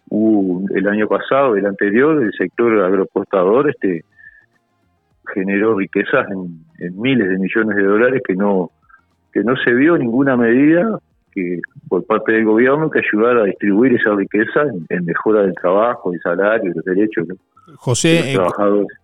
[0.10, 4.04] hubo el año pasado, el anterior, el sector agroexportador este
[5.34, 8.72] generó riquezas en, en miles de millones de dólares que no
[9.32, 11.00] que no se vio ninguna medida
[11.32, 15.54] que por parte del gobierno que ayudara a distribuir esa riqueza en, en mejora del
[15.54, 17.36] trabajo, el salario, los derechos ¿no?
[17.78, 18.38] José, eh.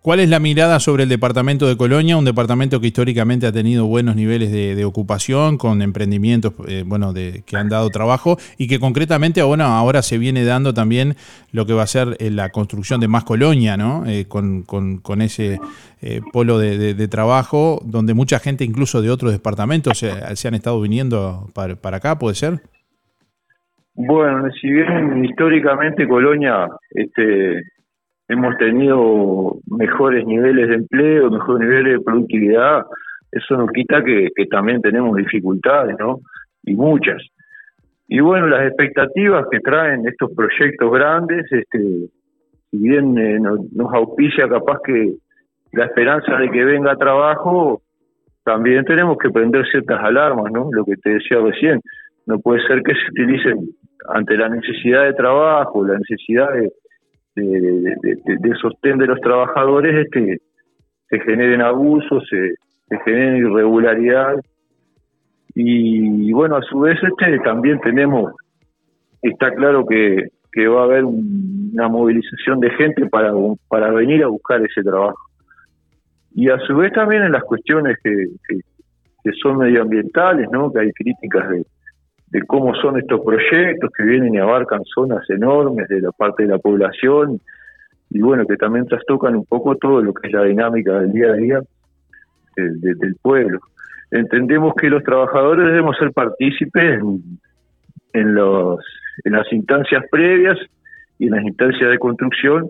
[0.01, 2.17] ¿cuál es la mirada sobre el departamento de Colonia?
[2.17, 7.13] Un departamento que históricamente ha tenido buenos niveles de, de ocupación, con emprendimientos eh, bueno,
[7.13, 11.15] de, que han dado trabajo y que concretamente bueno, ahora se viene dando también
[11.51, 14.03] lo que va a ser eh, la construcción de más Colonia, ¿no?
[14.05, 15.59] Eh, con, con- con ese
[16.31, 20.53] polo de, de- de trabajo donde mucha gente incluso de otros departamentos se, se han
[20.53, 22.61] estado viniendo para, para acá, ¿puede ser?
[23.97, 27.61] Bueno, si bien históricamente Colonia este,
[28.27, 32.85] hemos tenido mejores niveles de empleo, mejores niveles de productividad,
[33.31, 36.19] eso no quita que, que también tenemos dificultades, ¿no?
[36.63, 37.21] Y muchas.
[38.07, 42.07] Y bueno, las expectativas que traen estos proyectos grandes, este,
[42.71, 45.15] si bien eh, nos, nos auspicia capaz que
[45.73, 47.81] la esperanza de que venga trabajo,
[48.43, 50.69] también tenemos que prender ciertas alarmas, ¿no?
[50.71, 51.81] Lo que te decía recién,
[52.27, 53.69] no puede ser que se utilicen
[54.09, 56.71] ante la necesidad de trabajo, la necesidad de,
[57.35, 60.39] de, sostén de los trabajadores, este,
[61.09, 62.55] se generen abusos, se,
[62.89, 64.41] se generen irregularidades.
[65.53, 68.33] Y, bueno, a su vez este también tenemos,
[69.21, 73.33] está claro que, que va a haber un- una movilización de gente para,
[73.67, 75.17] para venir a buscar ese trabajo.
[76.33, 78.11] Y a su vez también en las cuestiones que,
[78.47, 78.59] que,
[79.23, 80.71] que son medioambientales, ¿no?
[80.71, 81.65] que hay críticas de,
[82.35, 86.49] de cómo son estos proyectos que vienen y abarcan zonas enormes de la parte de
[86.49, 87.39] la población
[88.09, 91.29] y bueno, que también trastocan un poco todo lo que es la dinámica del día
[91.31, 91.59] a día
[92.57, 93.59] de- del pueblo.
[94.11, 97.21] Entendemos que los trabajadores debemos ser partícipes en,
[98.11, 98.79] en los,
[99.23, 100.57] en las instancias previas
[101.17, 102.69] y en las instancias de construcción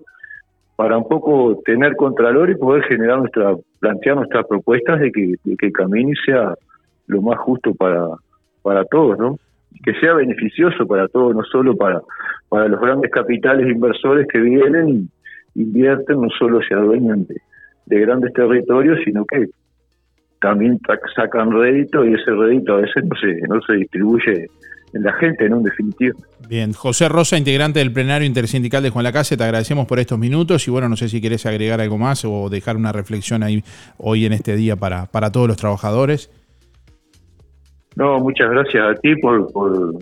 [0.76, 5.56] para un poco tener contralor y poder generar nuestra, plantear nuestras propuestas de que, de
[5.58, 6.54] que el camino sea
[7.08, 8.08] lo más justo para,
[8.62, 9.38] para todos, ¿no?
[9.84, 12.02] Que sea beneficioso para todos, no solo para,
[12.50, 14.90] para los grandes capitales inversores que vienen
[15.56, 17.36] y invierten, no solo se adueñan de,
[17.86, 19.48] de grandes territorios, sino que
[20.42, 20.80] también
[21.16, 24.48] sacan rédito y ese rédito a veces no se, no se distribuye
[24.94, 25.58] en la gente, ¿no?
[25.58, 26.16] En definitiva.
[26.48, 30.68] Bien, José Rosa, integrante del plenario intersindical de Juan Lacase, te agradecemos por estos minutos
[30.68, 33.64] y bueno, no sé si querés agregar algo más o dejar una reflexión ahí
[33.98, 36.30] hoy en este día para, para todos los trabajadores.
[37.96, 39.96] No, muchas gracias a ti por, por,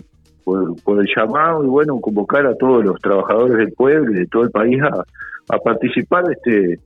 [0.44, 4.44] por, el llamado y bueno, convocar a todos los trabajadores del pueblo y de todo
[4.44, 5.04] el país a,
[5.54, 6.80] a participar de este,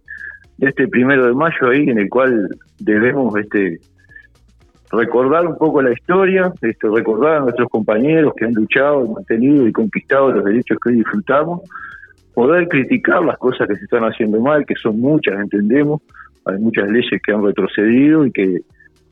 [0.59, 3.79] de este primero de mayo ahí en el cual debemos este
[4.91, 9.73] recordar un poco la historia, este, recordar a nuestros compañeros que han luchado, mantenido y
[9.73, 11.61] conquistado los derechos que hoy disfrutamos,
[12.35, 16.01] poder criticar las cosas que se están haciendo mal, que son muchas, entendemos,
[16.47, 18.61] hay muchas leyes que han retrocedido y que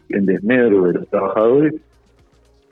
[0.09, 1.75] en desmedro de los trabajadores,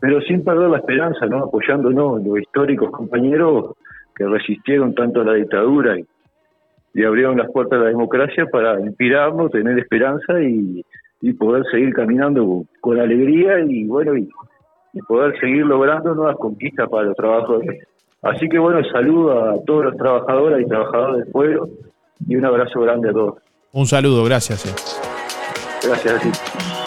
[0.01, 1.45] pero sin perder la esperanza, ¿no?
[1.45, 3.77] apoyándonos en los históricos compañeros
[4.15, 6.05] que resistieron tanto a la dictadura y,
[6.95, 10.85] y abrieron las puertas de la democracia para inspirarnos, tener esperanza y,
[11.21, 14.29] y poder seguir caminando con alegría y bueno y,
[14.93, 17.83] y poder seguir logrando nuevas conquistas para los trabajadores.
[18.23, 21.69] Así que bueno, saludo a todos los trabajadores y trabajadores del pueblo
[22.29, 23.35] y un abrazo grande a todos.
[23.73, 24.65] Un saludo, gracias.
[24.67, 25.87] eh.
[25.87, 26.84] Gracias, sí.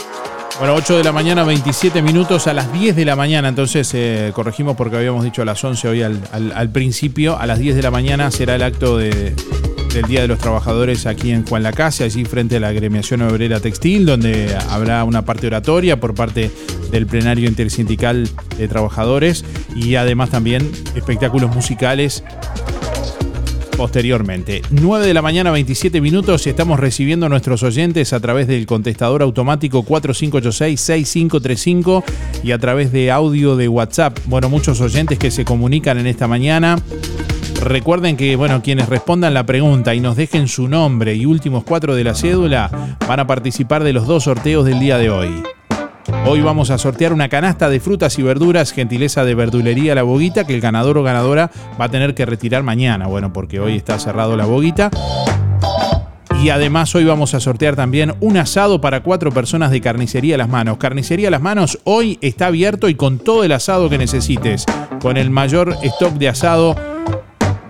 [0.60, 3.48] Bueno, 8 de la mañana, 27 minutos a las 10 de la mañana.
[3.48, 7.38] Entonces, eh, corregimos porque habíamos dicho a las 11 hoy al, al- principio.
[7.38, 9.36] A las 10 de la mañana será el acto de-
[9.94, 13.60] del Día de los Trabajadores aquí en Juan Lacase, allí frente a la Agremiación Obrera
[13.60, 16.52] Textil, donde habrá una parte oratoria por parte
[16.92, 18.28] del plenario intersindical
[18.58, 19.46] de trabajadores
[19.76, 22.24] y además también espectáculos musicales
[23.78, 24.64] posteriormente.
[24.72, 28.66] 9 de la mañana, 27 minutos y estamos recibiendo a nuestros oyentes a través del
[28.66, 32.04] contestador automático 4586-6535
[32.44, 34.18] y a través de audio de WhatsApp.
[34.26, 36.78] Bueno, muchos oyentes que se comunican en esta mañana.
[37.62, 41.96] Recuerden que, bueno, quienes respondan la pregunta y nos dejen su nombre y últimos cuatro
[41.96, 45.30] de la cédula van a participar de los dos sorteos del día de hoy.
[46.30, 50.46] Hoy vamos a sortear una canasta de frutas y verduras, gentileza de verdulería La Boguita,
[50.46, 51.50] que el ganador o ganadora
[51.80, 53.08] va a tener que retirar mañana.
[53.08, 54.92] Bueno, porque hoy está cerrado La Boguita.
[56.44, 60.50] Y además hoy vamos a sortear también un asado para cuatro personas de Carnicería Las
[60.50, 60.80] Manos.
[60.80, 64.66] Carnicería Las Manos hoy está abierto y con todo el asado que necesites.
[65.02, 66.76] Con el mayor stock de asado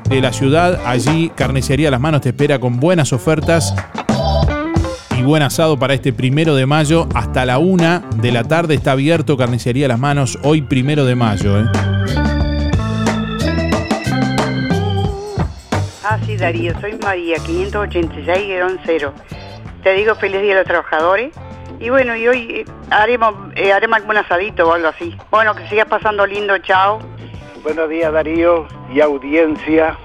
[0.09, 0.81] de la ciudad.
[0.83, 3.75] Allí Carnicería Las Manos te espera con buenas ofertas
[5.27, 7.07] buen asado para este primero de mayo.
[7.13, 11.59] Hasta la una de la tarde está abierto Carnicería Las Manos, hoy primero de mayo.
[11.59, 11.65] ¿eh?
[16.03, 19.11] Ah, sí, Darío, soy María, 586-0.
[19.83, 21.35] Te digo feliz día a los trabajadores.
[21.79, 25.15] Y bueno, y hoy eh, haremos, eh, haremos algún asadito o algo así.
[25.29, 26.99] Bueno, que sigas pasando lindo, chao.
[27.63, 29.97] Buenos días Darío y audiencia,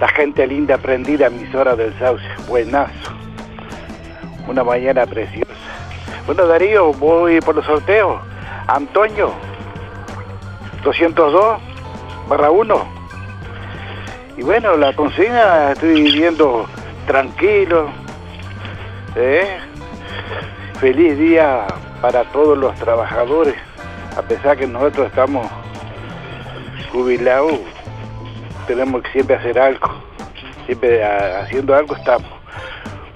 [0.00, 3.12] la gente linda prendida, emisora del Sauce, buenazo,
[4.46, 5.52] una mañana preciosa.
[6.26, 8.20] Bueno Darío, voy por los sorteos,
[8.66, 9.32] Antonio,
[10.82, 11.58] 202
[12.28, 12.96] barra 1.
[14.36, 16.66] Y bueno, la consigna estoy viviendo
[17.06, 17.88] tranquilo,
[19.14, 19.58] ¿eh?
[20.80, 21.66] feliz día
[22.02, 23.54] para todos los trabajadores,
[24.16, 25.46] a pesar que nosotros estamos
[26.92, 27.60] jubilados,
[28.66, 29.88] tenemos que siempre hacer algo,
[30.66, 32.30] siempre haciendo algo estamos.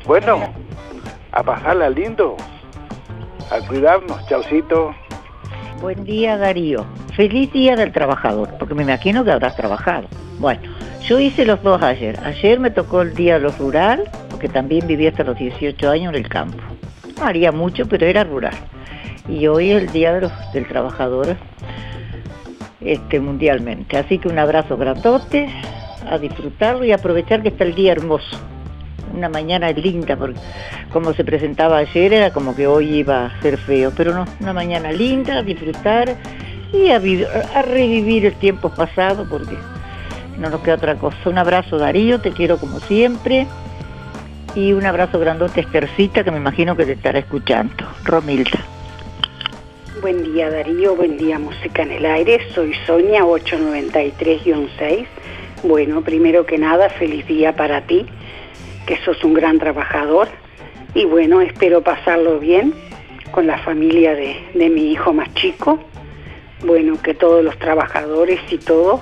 [0.07, 0.53] Bueno,
[1.33, 2.37] a pasarla lindo,
[3.51, 4.95] a cuidarnos, chaucito.
[5.81, 6.85] Buen día Darío.
[7.17, 10.09] Feliz día del trabajador, porque me imagino que habrás trabajado.
[10.39, 10.61] Bueno,
[11.03, 12.19] yo hice los dos ayer.
[12.25, 16.15] Ayer me tocó el día de los rural, porque también viví hasta los 18 años
[16.15, 16.59] en el campo.
[17.19, 18.55] No haría mucho, pero era rural.
[19.29, 21.37] Y hoy es el día de los- del trabajador
[22.81, 23.97] este, mundialmente.
[23.99, 25.49] Así que un abrazo grandote,
[26.11, 28.39] a disfrutarlo y aprovechar que está el día hermoso.
[29.15, 30.39] Una mañana linda, porque
[30.93, 34.53] como se presentaba ayer era como que hoy iba a ser feo, pero no, una
[34.53, 36.17] mañana linda, a disfrutar
[36.73, 39.57] y a, vi- a revivir el tiempo pasado, porque
[40.39, 41.17] no nos queda otra cosa.
[41.27, 43.47] Un abrazo Darío, te quiero como siempre.
[44.55, 47.85] Y un abrazo grandote Estercita, que me imagino que te estará escuchando.
[48.05, 48.59] Romilda.
[50.03, 55.07] Buen día Darío, buen día Música en el Aire, soy Sonia 893-6.
[55.63, 58.07] Bueno, primero que nada, feliz día para ti,
[58.87, 60.29] que sos un gran trabajador
[60.95, 62.75] y bueno, espero pasarlo bien
[63.31, 65.79] con la familia de, de mi hijo más chico.
[66.65, 69.01] Bueno, que todos los trabajadores y todos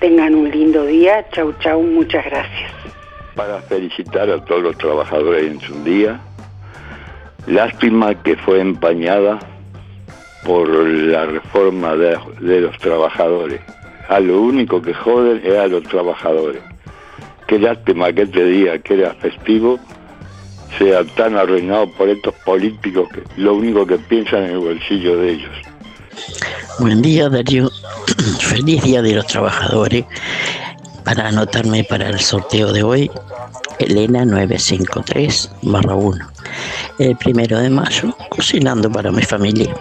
[0.00, 1.26] tengan un lindo día.
[1.30, 2.70] Chau, chau, muchas gracias.
[3.34, 6.20] para felicitar a todos los trabajadores en su día.
[7.46, 9.38] Lástima que fue empañada
[10.44, 13.60] por la reforma de, de los trabajadores.
[14.08, 16.62] A lo único que joden es a los trabajadores.
[17.52, 19.78] Qué lástima que este día, que era festivo,
[20.78, 25.32] sea tan arruinado por estos políticos que lo único que piensan en el bolsillo de
[25.32, 25.50] ellos.
[26.78, 27.70] Buen día, Darío.
[28.40, 30.06] Feliz Día de los Trabajadores.
[31.04, 33.10] Para anotarme para el sorteo de hoy,
[33.78, 36.26] Elena 953-1.
[37.00, 39.74] El primero de mayo, cocinando para mi familia.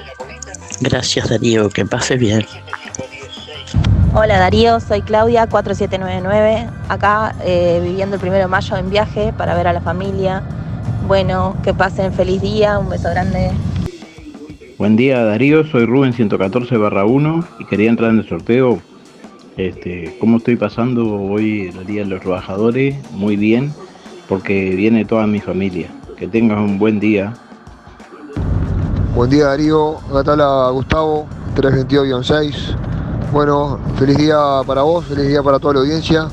[0.82, 1.70] Gracias, Darío.
[1.70, 2.46] Que pase bien.
[4.14, 9.56] Hola Darío, soy Claudia 4799, acá eh, viviendo el primero de mayo en viaje para
[9.56, 10.44] ver a la familia.
[11.08, 13.52] Bueno, que pasen feliz día, un beso grande.
[14.78, 18.82] Buen día Darío, soy Rubén 114 barra 1 y quería entrar en el sorteo.
[19.56, 22.96] Este, ¿Cómo estoy pasando hoy el Día de los Trabajadores?
[23.14, 23.74] Muy bien,
[24.28, 25.88] porque viene toda mi familia.
[26.18, 27.34] Que tengas un buen día.
[29.16, 32.91] Buen día Darío, acá te habla Gustavo, 322-6.
[33.32, 36.28] Bueno, feliz día para vos, feliz día para toda la audiencia.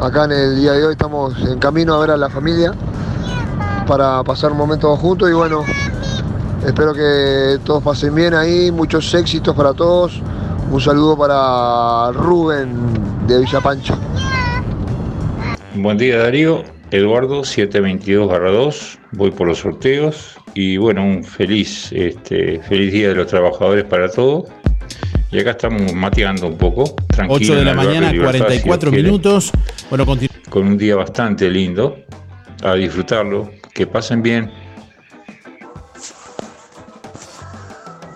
[0.00, 2.72] Acá en el día de hoy estamos en camino a ver a la familia
[3.86, 5.62] para pasar un momento juntos y bueno,
[6.66, 10.22] espero que todos pasen bien ahí, muchos éxitos para todos.
[10.70, 13.98] Un saludo para Rubén de Villa Pancha.
[15.74, 22.92] Buen día Darío, Eduardo 722-2, voy por los sorteos y bueno, un feliz, este, feliz
[22.94, 24.44] día de los trabajadores para todos.
[25.32, 26.96] Y acá estamos mateando un poco,
[27.28, 29.52] 8 de la mañana, 44 minutos.
[29.88, 30.04] Bueno,
[30.48, 31.98] con un día bastante lindo,
[32.64, 34.52] a disfrutarlo, que pasen bien.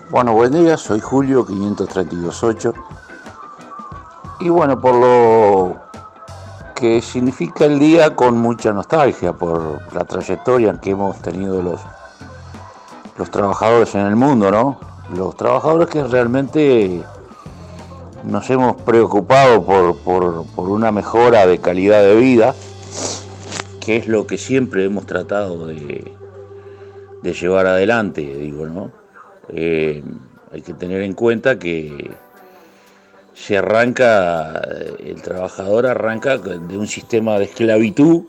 [0.09, 2.73] Bueno, buen día, soy Julio 5328.
[4.41, 5.77] Y bueno, por lo
[6.75, 11.79] que significa el día con mucha nostalgia por la trayectoria que hemos tenido los,
[13.17, 14.94] los trabajadores en el mundo, ¿no?
[15.13, 17.03] Los trabajadores que realmente
[18.23, 22.55] nos hemos preocupado por, por, una mejora de calidad de vida,
[23.79, 26.11] que es lo que siempre hemos tratado de,
[27.21, 28.91] de llevar adelante, digo, ¿no?
[29.49, 30.03] Eh,
[30.51, 32.11] hay que tener en cuenta que
[33.35, 34.59] se arranca,
[34.99, 38.23] el trabajador arranca de un sistema de esclavitud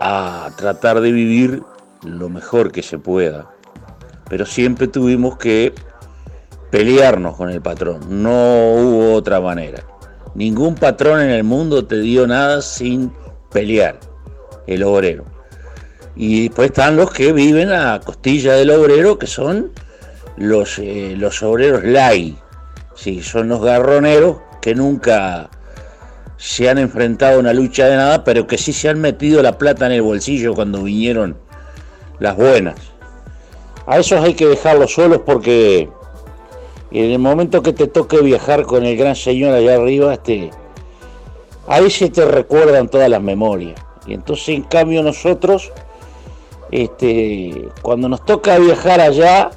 [0.00, 1.62] a tratar de vivir
[2.04, 3.50] lo mejor que se pueda.
[4.30, 5.74] Pero siempre tuvimos que
[6.70, 9.84] pelearnos con el patrón, no hubo otra manera.
[10.34, 13.12] Ningún patrón en el mundo te dio nada sin
[13.52, 14.00] pelear,
[14.66, 15.24] el obrero.
[16.16, 19.72] Y después están los que viven a costilla del obrero, que son
[20.36, 22.38] los, eh, los obreros lai,
[22.94, 25.48] Sí, son los garroneros que nunca
[26.36, 29.56] se han enfrentado a una lucha de nada, pero que sí se han metido la
[29.56, 31.38] plata en el bolsillo cuando vinieron
[32.18, 32.89] las buenas.
[33.90, 35.90] A esos hay que dejarlos solos porque
[36.92, 40.52] en el momento que te toque viajar con el gran señor allá arriba, este,
[41.66, 43.84] ahí se te recuerdan todas las memorias.
[44.06, 45.72] Y entonces en cambio nosotros,
[46.70, 49.50] este, cuando nos toca viajar allá,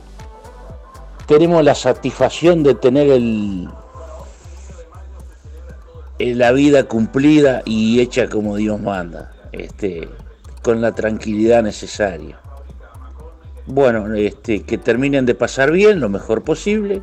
[1.27, 3.69] tenemos la satisfacción de tener el,
[6.17, 10.09] la vida cumplida y hecha como Dios manda, este,
[10.63, 12.39] con la tranquilidad necesaria.
[13.65, 17.01] Bueno, este, que terminen de pasar bien, lo mejor posible,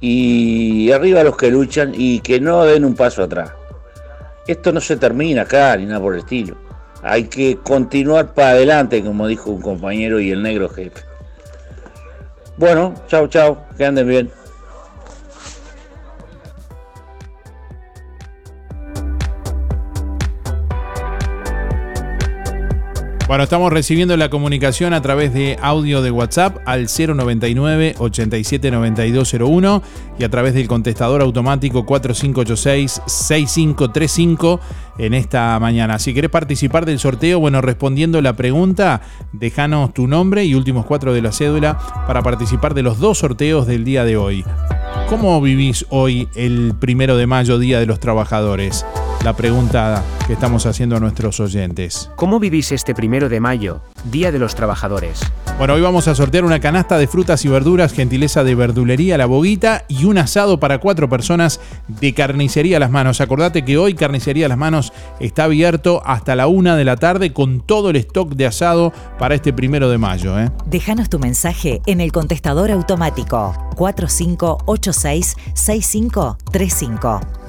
[0.00, 3.52] y arriba los que luchan y que no den un paso atrás.
[4.46, 6.56] Esto no se termina acá ni nada por el estilo.
[7.02, 11.02] Hay que continuar para adelante, como dijo un compañero y el negro jefe.
[12.56, 14.30] Bueno, chao, chao, que anden bien.
[23.34, 29.82] Bueno, estamos recibiendo la comunicación a través de audio de WhatsApp al 099 879201
[30.20, 34.60] y a través del contestador automático 4586 6535
[34.98, 35.98] en esta mañana.
[35.98, 39.00] Si querés participar del sorteo, bueno, respondiendo la pregunta,
[39.32, 41.76] déjanos tu nombre y últimos cuatro de la cédula
[42.06, 44.44] para participar de los dos sorteos del día de hoy.
[45.08, 48.86] ¿Cómo vivís hoy el primero de mayo, Día de los Trabajadores?
[49.24, 52.10] La pregunta que estamos haciendo a nuestros oyentes.
[52.14, 53.80] ¿Cómo vivís este primero de mayo,
[54.12, 55.20] Día de los Trabajadores?
[55.56, 59.24] Bueno, hoy vamos a sortear una canasta de frutas y verduras, gentileza de verdulería La
[59.24, 61.58] Boguita y un asado para cuatro personas
[61.88, 63.22] de Carnicería Las Manos.
[63.22, 67.62] Acordate que hoy Carnicería Las Manos está abierto hasta la una de la tarde con
[67.62, 70.38] todo el stock de asado para este primero de mayo.
[70.38, 70.50] ¿eh?
[70.66, 77.43] Déjanos tu mensaje en el contestador automático 4586 6535.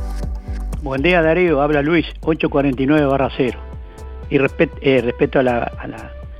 [0.86, 3.58] Buen día Darío, habla Luis, 849 barra 0.
[4.30, 5.64] Y eh, respeto a la,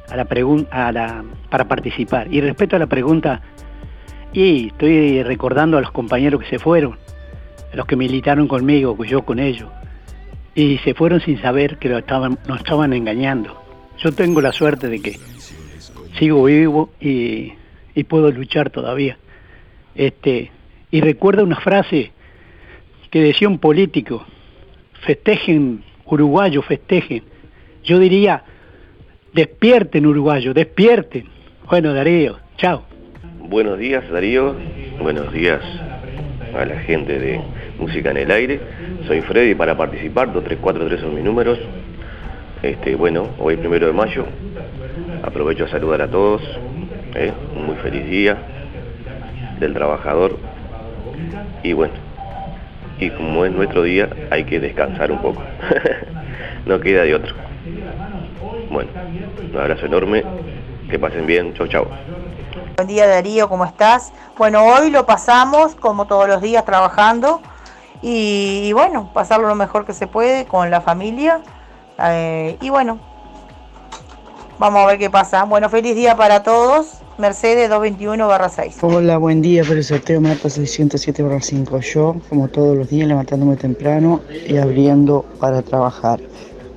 [0.08, 2.32] a la, pregunta, para participar.
[2.32, 3.42] Y respeto a la pregunta,
[4.34, 6.96] y estoy recordando a los compañeros que se fueron,
[7.74, 9.68] a los que militaron conmigo, yo con ellos.
[10.54, 13.60] Y se fueron sin saber que lo estaban, nos estaban engañando.
[13.98, 15.18] Yo tengo la suerte de que
[16.20, 17.54] sigo vivo y,
[17.96, 19.18] y puedo luchar todavía.
[19.96, 20.52] Este,
[20.92, 22.12] y recuerdo una frase
[23.10, 24.24] que decía un político,
[25.06, 27.24] festejen, uruguayo, festejen.
[27.84, 28.44] Yo diría,
[29.34, 31.26] despierten, uruguayo, despierten.
[31.70, 32.84] Bueno, Darío, chao.
[33.40, 34.56] Buenos días, Darío.
[35.00, 35.62] Buenos días
[36.56, 37.42] a la gente de
[37.80, 38.60] Música en el Aire.
[39.08, 41.60] Soy Freddy para participar, 2343 son mis números.
[42.64, 44.26] Este, bueno, hoy primero de mayo.
[45.22, 46.42] Aprovecho a saludar a todos.
[47.14, 47.32] ¿eh?
[47.56, 48.38] Un muy feliz día
[49.60, 50.38] del trabajador.
[51.62, 51.94] Y bueno,
[53.00, 55.42] y como es nuestro día hay que descansar un poco.
[56.66, 57.36] no queda de otro.
[58.70, 58.90] Bueno,
[59.54, 60.24] un abrazo enorme,
[60.90, 61.88] que pasen bien, chau chau.
[62.78, 64.12] Buen día Darío, ¿cómo estás?
[64.38, 67.42] Bueno, hoy lo pasamos como todos los días trabajando
[68.02, 71.40] y, bueno, pasarlo lo mejor que se puede con la familia
[72.00, 73.00] eh, y bueno,
[74.60, 75.44] vamos a ver qué pasa.
[75.44, 76.88] Bueno, feliz día para todos
[77.18, 78.76] Mercedes 221-6.
[78.82, 81.80] Hola, buen día por el sorteo Mata 607-5.
[81.82, 86.20] Yo, como todos los días, levantándome temprano y abriendo para trabajar.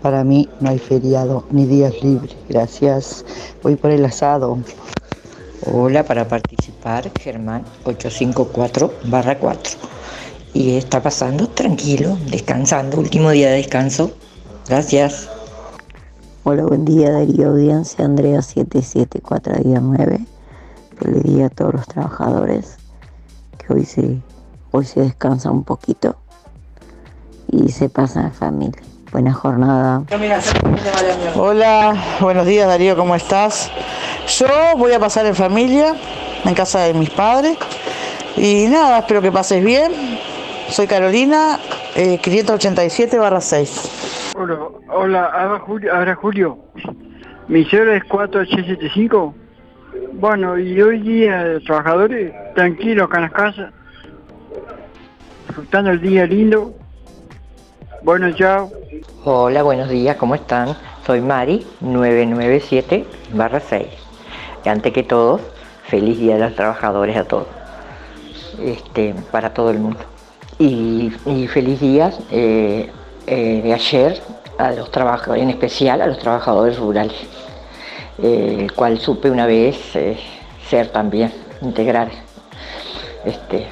[0.03, 2.37] Para mí no hay feriado ni días libres.
[2.49, 3.25] Gracias.
[3.63, 4.59] Voy por el asado.
[5.67, 9.77] Hola, para participar, Germán 854-4.
[10.55, 14.13] Y está pasando tranquilo, descansando, último día de descanso.
[14.69, 15.29] Gracias.
[16.51, 20.27] Hola, buen día Darío Audiencia, Andrea 774-9.
[20.99, 22.79] Feliz día a todos los trabajadores,
[23.59, 24.23] que hoy se,
[24.71, 26.17] hoy se descansa un poquito
[27.49, 28.81] y se pasa en familia.
[29.13, 30.05] Buena jornada.
[31.37, 33.71] Hola, buenos días Darío, ¿cómo estás?
[34.39, 34.47] Yo
[34.79, 35.95] voy a pasar en familia,
[36.47, 37.59] en casa de mis padres.
[38.39, 39.93] Y nada, espero que pases bien.
[40.71, 41.61] Soy Carolina,
[41.95, 44.08] eh, 587-6.
[44.41, 44.57] Hola,
[44.95, 45.93] hola, habla Julio.
[45.93, 46.59] Habla Julio.
[47.49, 49.35] Mi cero es 4875.
[50.13, 53.73] Bueno, y hoy día trabajadores tranquilos acá en las casas,
[55.49, 56.73] disfrutando el día lindo.
[58.05, 58.71] Bueno, chao.
[59.25, 60.77] Hola, buenos días, ¿cómo están?
[61.05, 63.87] Soy Mari, 997-6.
[64.65, 65.41] Y antes que todo,
[65.89, 67.49] feliz día de los trabajadores a todos.
[68.61, 69.99] Este, para todo el mundo.
[70.61, 72.93] Y, y feliz día eh,
[73.31, 74.23] eh, de ayer
[74.57, 77.13] a los trabajadores, en especial a los trabajadores rurales,
[78.23, 80.19] eh, el cual supe una vez eh,
[80.67, 82.09] ser también, integrar,
[83.27, 83.67] este,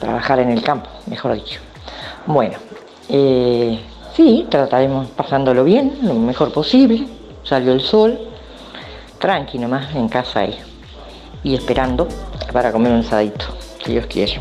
[0.00, 1.60] trabajar en el campo, mejor dicho.
[2.24, 2.56] Bueno,
[4.16, 7.06] sí, trataremos pasándolo bien, lo mejor posible,
[7.42, 8.18] salió el sol,
[9.18, 10.58] tranqui nomás en casa ahí,
[11.42, 12.08] y esperando
[12.50, 13.44] para comer un asadito,
[13.84, 14.40] si Dios quiere.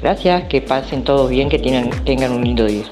[0.00, 2.86] Gracias, que pasen todos bien, que tengan, tengan un lindo día.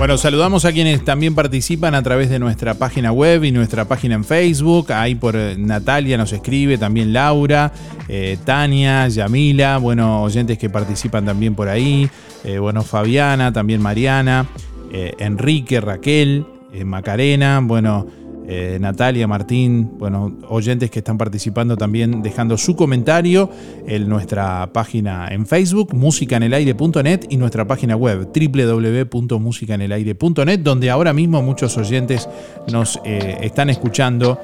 [0.00, 4.14] Bueno, saludamos a quienes también participan a través de nuestra página web y nuestra página
[4.14, 4.94] en Facebook.
[4.94, 7.70] Ahí por eh, Natalia nos escribe, también Laura,
[8.08, 12.08] eh, Tania, Yamila, bueno, oyentes que participan también por ahí.
[12.44, 14.46] Eh, bueno, Fabiana, también Mariana,
[14.90, 16.46] Enrique, Raquel,
[16.82, 18.06] Macarena, bueno,
[18.52, 23.48] eh, Natalia, Martín, bueno, oyentes que están participando también dejando su comentario
[23.86, 31.78] en nuestra página en Facebook, musicanelaire.net y nuestra página web www.musicanelaire.net, donde ahora mismo muchos
[31.78, 32.28] oyentes
[32.72, 34.40] nos eh, están escuchando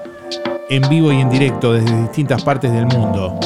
[0.71, 3.37] en vivo y en directo desde distintas partes del mundo.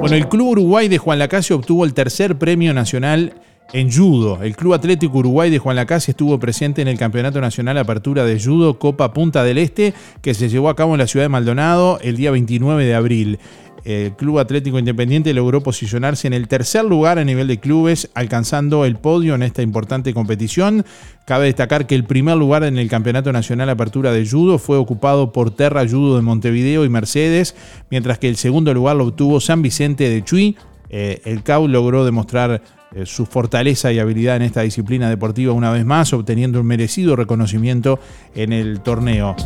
[0.00, 3.34] Bueno, el Club Uruguay de Juan Lacase obtuvo el tercer premio nacional
[3.72, 4.42] en judo.
[4.42, 8.40] El Club Atlético Uruguay de Juan Lacase estuvo presente en el Campeonato Nacional Apertura de
[8.40, 11.98] Judo Copa Punta del Este, que se llevó a cabo en la ciudad de Maldonado
[12.02, 13.38] el día 29 de abril.
[13.84, 18.84] El Club Atlético Independiente logró posicionarse en el tercer lugar a nivel de clubes, alcanzando
[18.84, 20.84] el podio en esta importante competición.
[21.24, 25.32] Cabe destacar que el primer lugar en el Campeonato Nacional Apertura de Judo fue ocupado
[25.32, 27.54] por Terra Judo de Montevideo y Mercedes,
[27.90, 30.56] mientras que el segundo lugar lo obtuvo San Vicente de Chuy.
[30.90, 32.62] Eh, el CAU logró demostrar
[32.94, 37.16] eh, su fortaleza y habilidad en esta disciplina deportiva una vez más, obteniendo un merecido
[37.16, 37.98] reconocimiento
[38.34, 39.36] en el torneo.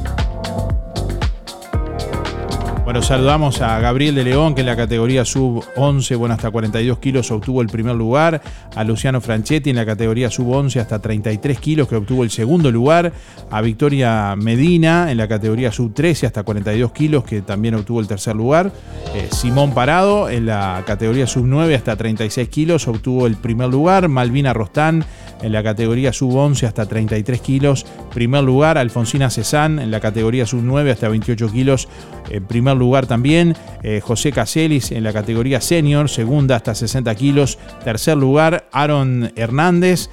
[2.92, 7.30] Bueno, saludamos a Gabriel de León, que en la categoría sub-11, bueno, hasta 42 kilos
[7.30, 8.42] obtuvo el primer lugar.
[8.76, 13.14] A Luciano Franchetti en la categoría sub-11 hasta 33 kilos, que obtuvo el segundo lugar.
[13.50, 18.36] A Victoria Medina en la categoría sub-13 hasta 42 kilos, que también obtuvo el tercer
[18.36, 18.70] lugar.
[19.14, 24.08] Eh, Simón Parado en la categoría sub-9 hasta 36 kilos obtuvo el primer lugar.
[24.08, 25.02] Malvina Rostán
[25.40, 28.78] en la categoría sub-11 hasta 33 kilos, primer lugar.
[28.78, 31.88] Alfonsina Cezán en la categoría sub-9 hasta 28 kilos,
[32.30, 33.56] eh, primer lugar también.
[33.82, 38.68] Eh, José Caselis en la categoría senior, segunda hasta 60 kilos, tercer lugar.
[38.72, 40.08] Aaron Hernández,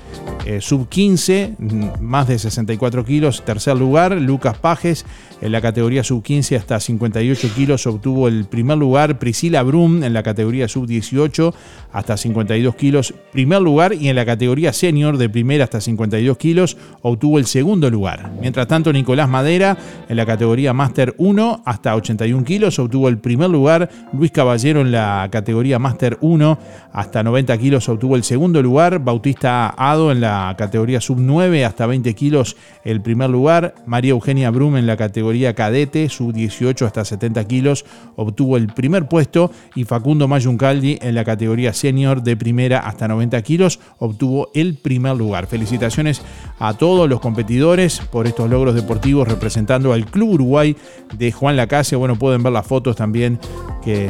[0.45, 4.13] eh, sub-15, mm, más de 64 kilos, tercer lugar.
[4.13, 5.05] Lucas Pajes
[5.41, 9.19] en la categoría sub-15 hasta 58 kilos obtuvo el primer lugar.
[9.19, 11.53] Priscila Brum en la categoría sub-18
[11.93, 13.93] hasta 52 kilos, primer lugar.
[13.93, 18.31] Y en la categoría senior de primera hasta 52 kilos obtuvo el segundo lugar.
[18.41, 19.77] Mientras tanto, Nicolás Madera
[20.09, 23.89] en la categoría Master 1 hasta 81 kilos obtuvo el primer lugar.
[24.11, 26.59] Luis Caballero en la categoría Master 1
[26.91, 28.99] hasta 90 kilos obtuvo el segundo lugar.
[28.99, 33.75] Bautista Ado en la categoría sub 9 hasta 20 kilos el primer lugar.
[33.85, 39.07] María Eugenia Brum en la categoría cadete sub 18 hasta 70 kilos obtuvo el primer
[39.07, 39.51] puesto.
[39.75, 45.15] Y Facundo Mayuncaldi en la categoría senior de primera hasta 90 kilos obtuvo el primer
[45.15, 45.47] lugar.
[45.47, 46.21] Felicitaciones
[46.59, 50.75] a todos los competidores por estos logros deportivos representando al Club Uruguay
[51.17, 51.95] de Juan Lacase.
[51.95, 53.39] Bueno, pueden ver las fotos también
[53.83, 54.09] que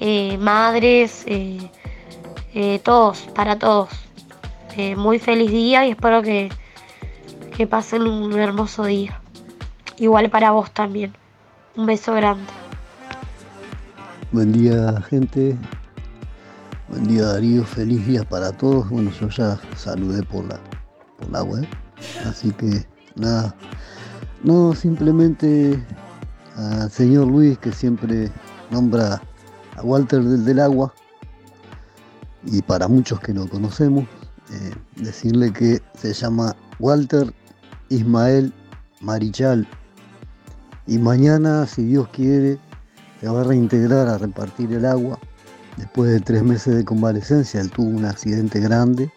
[0.00, 3.90] eh, madres, eh, todos, para todos.
[4.96, 6.48] muy feliz día y espero que,
[7.54, 9.20] que pasen un hermoso día.
[9.98, 11.14] Igual para vos también.
[11.76, 12.67] Un beso grande.
[14.30, 15.56] Buen día gente.
[16.90, 17.64] Buen día Darío.
[17.64, 18.90] Feliz día para todos.
[18.90, 20.60] Bueno, yo ya saludé por la,
[21.16, 21.66] por la web.
[22.26, 23.54] Así que nada.
[24.44, 25.82] No, simplemente
[26.56, 28.30] al señor Luis que siempre
[28.70, 29.22] nombra
[29.76, 30.92] a Walter del, del agua.
[32.44, 34.04] Y para muchos que lo conocemos,
[34.50, 37.32] eh, decirle que se llama Walter
[37.88, 38.52] Ismael
[39.00, 39.66] Marichal
[40.86, 42.58] y mañana, si Dios quiere,
[43.20, 45.18] se va a reintegrar a repartir el agua.
[45.76, 49.10] Después de tres meses de convalecencia, él tuvo un accidente grande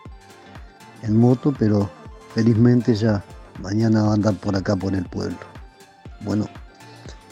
[1.04, 1.90] en moto, pero
[2.34, 3.24] felizmente ya
[3.60, 5.38] mañana va a andar por acá, por el pueblo.
[6.22, 6.48] Bueno,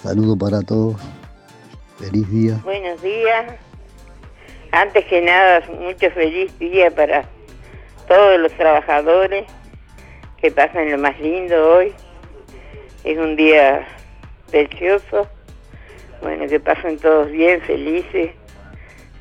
[0.01, 0.95] saludo para todos.
[1.99, 2.59] Feliz día.
[2.63, 3.55] Buenos días.
[4.72, 7.26] Antes que nada, mucho feliz día para
[8.07, 9.45] todos los trabajadores
[10.38, 11.93] que pasan lo más lindo hoy.
[13.03, 13.88] Es un día
[14.49, 15.28] precioso.
[16.22, 18.32] Bueno, que pasen todos bien, felices,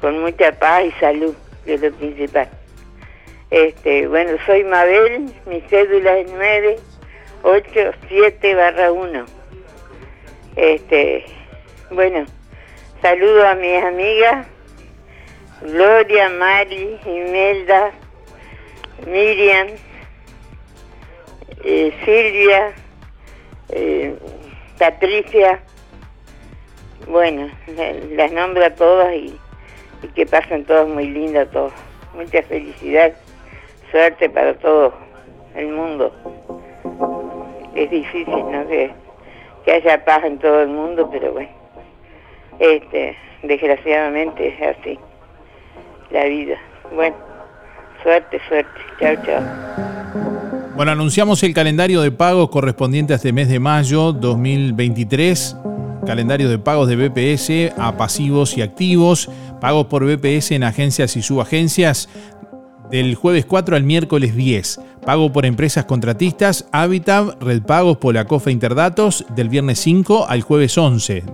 [0.01, 1.35] con mucha paz y salud,
[1.65, 2.49] que es lo principal.
[3.51, 9.25] Este, bueno, soy Mabel, mi cédula es 987 barra 1.
[10.57, 11.25] Este,
[11.91, 12.27] bueno,
[13.01, 14.47] saludo a mis amigas,
[15.63, 17.93] Gloria, Mari, Imelda,
[19.07, 19.69] Miriam,
[21.65, 22.75] eh, Silvia,
[23.71, 24.15] eh,
[24.79, 25.63] Patricia,
[27.07, 27.49] bueno,
[28.13, 29.39] las nombro a todas y,
[30.15, 31.73] que pasen todos muy lindas todos.
[32.15, 33.13] Mucha felicidad,
[33.91, 34.93] suerte para todo
[35.55, 36.13] el mundo.
[37.75, 38.67] Es difícil, ¿no?
[38.67, 38.91] Que,
[39.65, 41.51] que haya paz en todo el mundo, pero bueno,
[42.59, 44.99] este, desgraciadamente es así,
[46.11, 46.57] la vida.
[46.95, 47.17] Bueno,
[48.03, 48.81] suerte, suerte.
[49.01, 49.43] Chao, chao.
[50.75, 55.57] Bueno, anunciamos el calendario de pagos correspondiente a este mes de mayo 2023.
[56.09, 59.29] Calendario de pagos de BPS a pasivos y activos.
[59.61, 62.09] Pagos por BPS en agencias y subagencias
[62.91, 64.81] del jueves 4 al miércoles 10.
[65.05, 71.25] Pago por empresas contratistas, Habitat, Red Pagos, Polacofa Interdatos, del viernes 5 al jueves 11.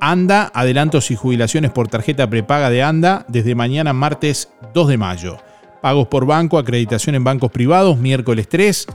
[0.00, 5.38] ANDA, adelantos y jubilaciones por tarjeta prepaga de ANDA, desde mañana martes 2 de mayo.
[5.80, 8.88] Pagos por banco, acreditación en bancos privados, miércoles 3.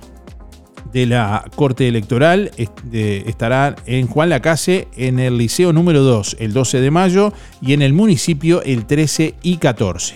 [0.92, 2.52] de la Corte Electoral
[2.92, 7.82] estarán en Juan Lacase en el Liceo número 2 el 12 de mayo y en
[7.82, 10.16] el municipio el 13 y 14.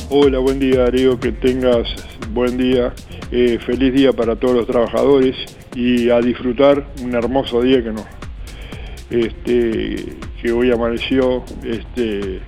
[0.08, 1.86] Hola, buen día Darío, que tengas
[2.32, 2.94] buen día,
[3.30, 5.36] eh, feliz día para todos los trabajadores
[5.76, 8.06] y a disfrutar un hermoso día que no,
[9.10, 12.40] este, que hoy amaneció, este,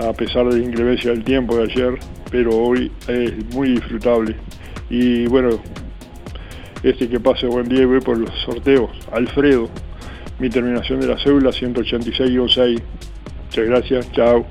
[0.00, 1.98] a pesar de la inclemencia del tiempo de ayer,
[2.30, 4.36] pero hoy es muy disfrutable.
[4.88, 5.60] Y bueno,
[6.82, 8.90] este que pase buen día y voy por los sorteos.
[9.12, 9.68] Alfredo,
[10.38, 12.82] mi terminación de la cédula 186-6.
[13.44, 14.44] Muchas gracias, chao.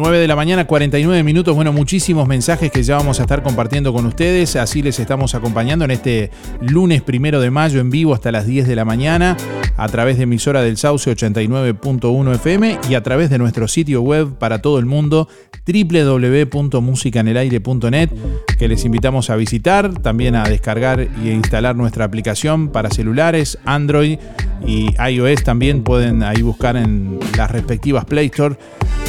[0.00, 1.54] 9 de la mañana, 49 minutos.
[1.54, 4.56] Bueno, muchísimos mensajes que ya vamos a estar compartiendo con ustedes.
[4.56, 6.30] Así les estamos acompañando en este
[6.62, 9.36] lunes primero de mayo en vivo hasta las 10 de la mañana
[9.76, 14.38] a través de emisora del Sauce 89.1 FM y a través de nuestro sitio web
[14.38, 15.28] para todo el mundo
[15.66, 18.08] www.musicanelaire.net
[18.58, 24.18] que les invitamos a visitar, también a descargar y instalar nuestra aplicación para celulares, Android
[24.66, 25.44] y iOS.
[25.44, 28.56] También pueden ahí buscar en las respectivas Play Store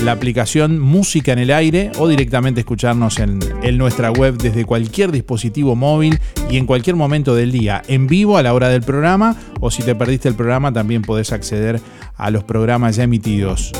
[0.04, 3.40] la aplicación Música en el Aire o directamente escucharnos en,
[3.78, 6.20] nuestra web desde cualquier dispositivo móvil
[6.50, 9.84] y en cualquier momento del día, en vivo a la hora del programa o si
[9.84, 11.80] te perdiste el programa también podés acceder
[12.18, 13.72] a los programas ya emitidos.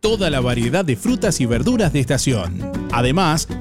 [0.00, 2.70] toda la variedad de frutas y verduras de estación.
[2.92, 3.48] Además,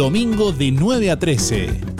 [0.00, 1.99] Domingo de 9 a 13.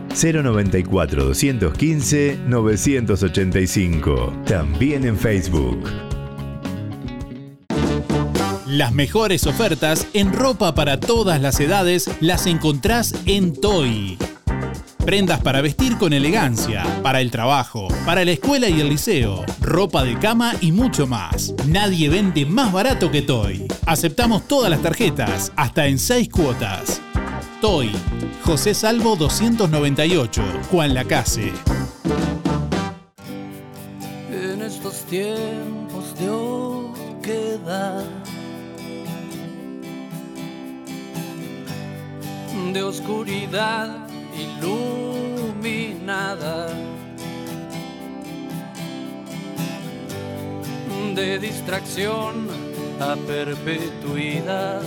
[0.13, 4.33] 094 215 985.
[4.45, 5.89] También en Facebook.
[8.71, 14.17] Las mejores ofertas en ropa para todas las edades las encontrás en Toy.
[15.05, 20.05] Prendas para vestir con elegancia, para el trabajo, para la escuela y el liceo, ropa
[20.05, 21.53] de cama y mucho más.
[21.67, 23.67] Nadie vende más barato que Toy.
[23.85, 27.01] Aceptamos todas las tarjetas, hasta en 6 cuotas.
[27.61, 27.91] Toy,
[28.43, 30.41] José Salvo 298,
[30.71, 31.53] Juan Lacase.
[34.31, 36.31] En estos tiempos de
[42.73, 44.07] de oscuridad
[44.59, 45.87] iluminada
[51.13, 52.47] de distracción
[52.99, 54.81] a perpetuidad.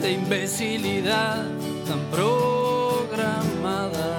[0.00, 1.44] De imbecilidad
[1.86, 4.16] tan programada.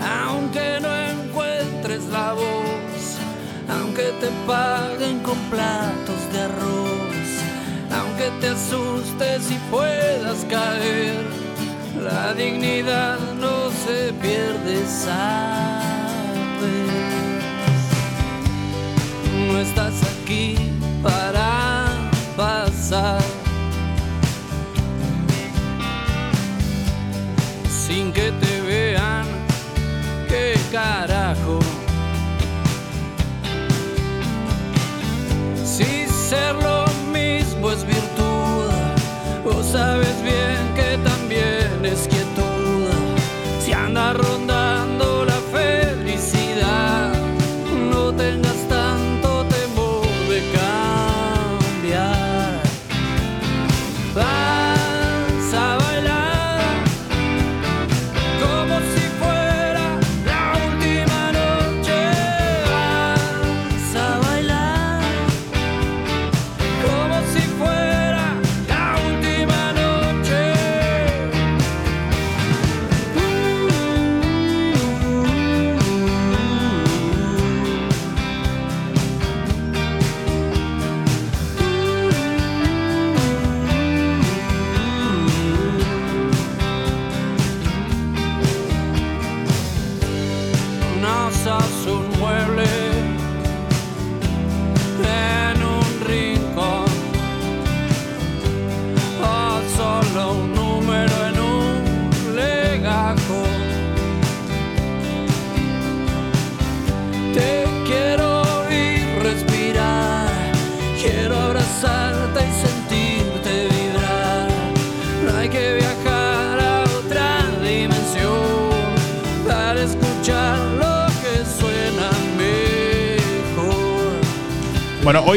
[0.00, 3.18] Aunque no encuentres la voz,
[3.68, 7.42] aunque te paguen con platos de arroz,
[7.92, 11.22] aunque te asustes y puedas caer,
[12.02, 15.84] la dignidad no se pierde, sabes.
[19.48, 20.56] No estás aquí
[21.02, 21.73] para
[27.66, 29.24] Sin que te vean,
[30.28, 31.60] qué carajo.
[35.64, 38.70] Si ser lo mismo es virtud,
[39.44, 40.43] vos sabes bien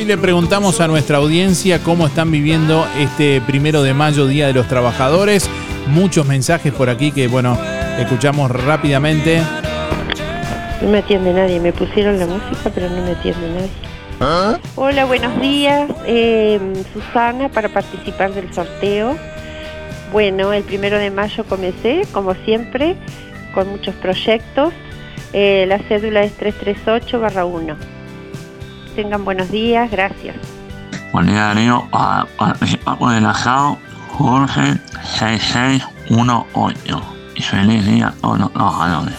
[0.07, 4.65] le preguntamos a nuestra audiencia cómo están viviendo este primero de mayo, Día de los
[4.69, 5.49] Trabajadores.
[5.87, 7.57] Muchos mensajes por aquí que, bueno,
[7.99, 9.41] escuchamos rápidamente.
[10.81, 13.69] No me atiende nadie, me pusieron la música pero no me atiende
[14.19, 14.59] nadie.
[14.75, 15.91] Hola, buenos días.
[16.05, 16.57] Eh,
[16.93, 19.17] Susana, para participar del sorteo.
[20.13, 22.95] Bueno, el primero de mayo comencé, como siempre,
[23.53, 24.73] con muchos proyectos.
[25.33, 27.96] Eh, la cédula es 338 1.
[28.97, 30.35] Tengan buenos días, gracias.
[31.13, 33.77] Buen día Darío, para participar por el asado
[34.17, 34.73] Jorge
[35.03, 37.01] 6618
[37.35, 39.13] y feliz día a todos los trabajadores.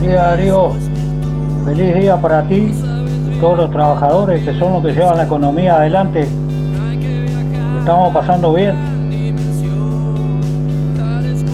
[0.00, 0.72] día Darío,
[1.66, 2.72] feliz día para ti,
[3.38, 6.26] todos los trabajadores que son los que llevan la economía adelante.
[7.78, 8.74] Estamos pasando bien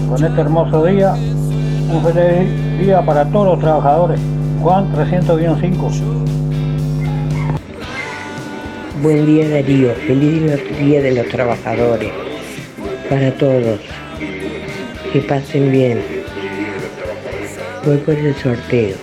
[0.07, 1.11] con este hermoso día.
[1.91, 4.21] Un feliz día para todos los trabajadores.
[4.61, 6.22] Juan 300-5.
[9.03, 10.41] Buen día Darío, feliz
[10.79, 12.09] día de los trabajadores,
[13.09, 13.81] para todos,
[15.11, 16.01] que pasen bien.
[17.83, 18.95] Voy por el sorteo.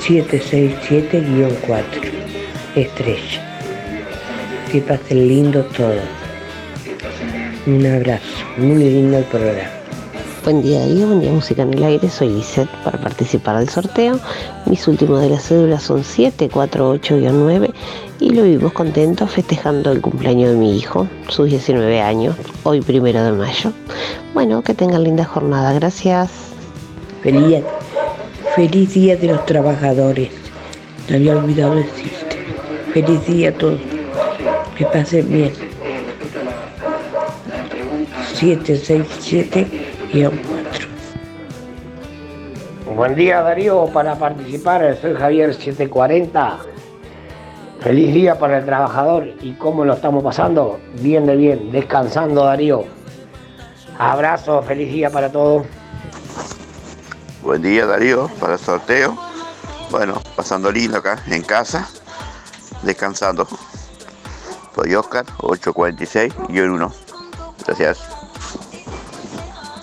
[0.00, 1.84] 767-4,
[2.74, 3.68] estrella.
[4.72, 6.00] Que pasen lindo todos.
[7.66, 8.24] Un abrazo,
[8.56, 9.68] muy lindo el programa.
[10.42, 14.18] Buen día Darío, buen día Música en el Aire, soy Lisette para participar del sorteo.
[14.64, 17.74] Mis últimos de las cédulas son 748-9
[18.20, 23.22] y lo vivimos contentos festejando el cumpleaños de mi hijo, sus 19 años, hoy primero
[23.22, 23.72] de mayo.
[24.34, 26.30] Bueno, que tengan linda jornada, gracias.
[27.22, 27.62] Feliz día,
[28.56, 30.30] feliz día de los trabajadores.
[31.08, 32.38] Me había olvidado decirte.
[32.92, 33.80] Feliz día a todos.
[34.76, 35.52] Que pasen bien.
[38.34, 39.66] 767
[40.12, 40.88] y a 4.
[42.94, 46.77] Buen día Darío, para participar soy Javier 740.
[47.80, 52.84] Feliz día para el trabajador y cómo lo estamos pasando, bien de bien, descansando Darío.
[53.98, 55.64] Abrazo, feliz día para todos.
[57.40, 59.16] Buen día Darío, para el sorteo.
[59.90, 61.88] Bueno, pasando lindo acá en casa,
[62.82, 63.46] descansando.
[64.74, 66.92] Soy Oscar, 846 y 1.
[67.64, 68.17] Gracias.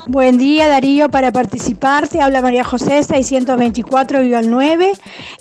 [0.07, 4.91] Buen día Darío, para participar te habla María José 624 al 9.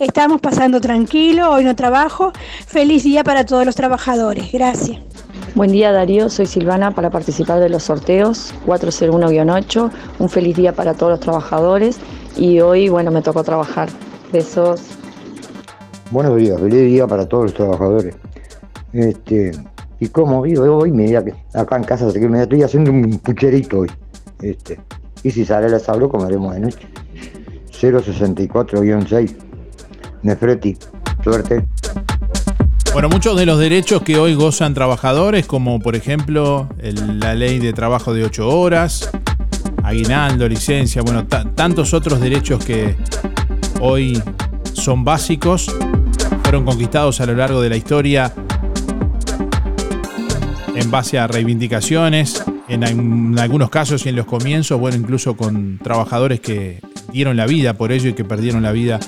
[0.01, 2.33] Estamos pasando tranquilo, hoy no trabajo.
[2.67, 4.51] Feliz día para todos los trabajadores.
[4.51, 5.03] Gracias.
[5.55, 9.91] Buen día Darío, soy Silvana para participar de los sorteos 401-8.
[10.19, 11.99] Un feliz día para todos los trabajadores
[12.39, 13.91] y hoy, bueno, me tocó trabajar.
[14.33, 14.81] Besos.
[16.11, 18.17] Buenos días, feliz día para todos los trabajadores.
[18.95, 19.53] Este,
[20.01, 23.91] y como vivo hoy, mira que acá en casa me estoy haciendo un pucherito hoy.
[24.45, 24.79] Este,
[25.23, 26.87] y si sale les hablo, comeremos de noche.
[27.81, 29.35] 064-6.
[30.23, 30.77] Nefreti,
[31.23, 31.65] suerte.
[32.93, 37.59] Bueno, muchos de los derechos que hoy gozan trabajadores, como por ejemplo el- la ley
[37.59, 39.11] de trabajo de 8 horas,
[39.83, 42.95] aguinaldo, licencia, bueno, ta- tantos otros derechos que
[43.81, 44.23] hoy
[44.75, 45.75] son básicos,
[46.43, 48.33] fueron conquistados a lo largo de la historia
[50.77, 56.41] en base a reivindicaciones, en, algunos casos y en los comienzos, bueno, incluso con trabajadores
[56.41, 56.81] que
[57.13, 59.01] dieron la vida por ello y que perdieron la vida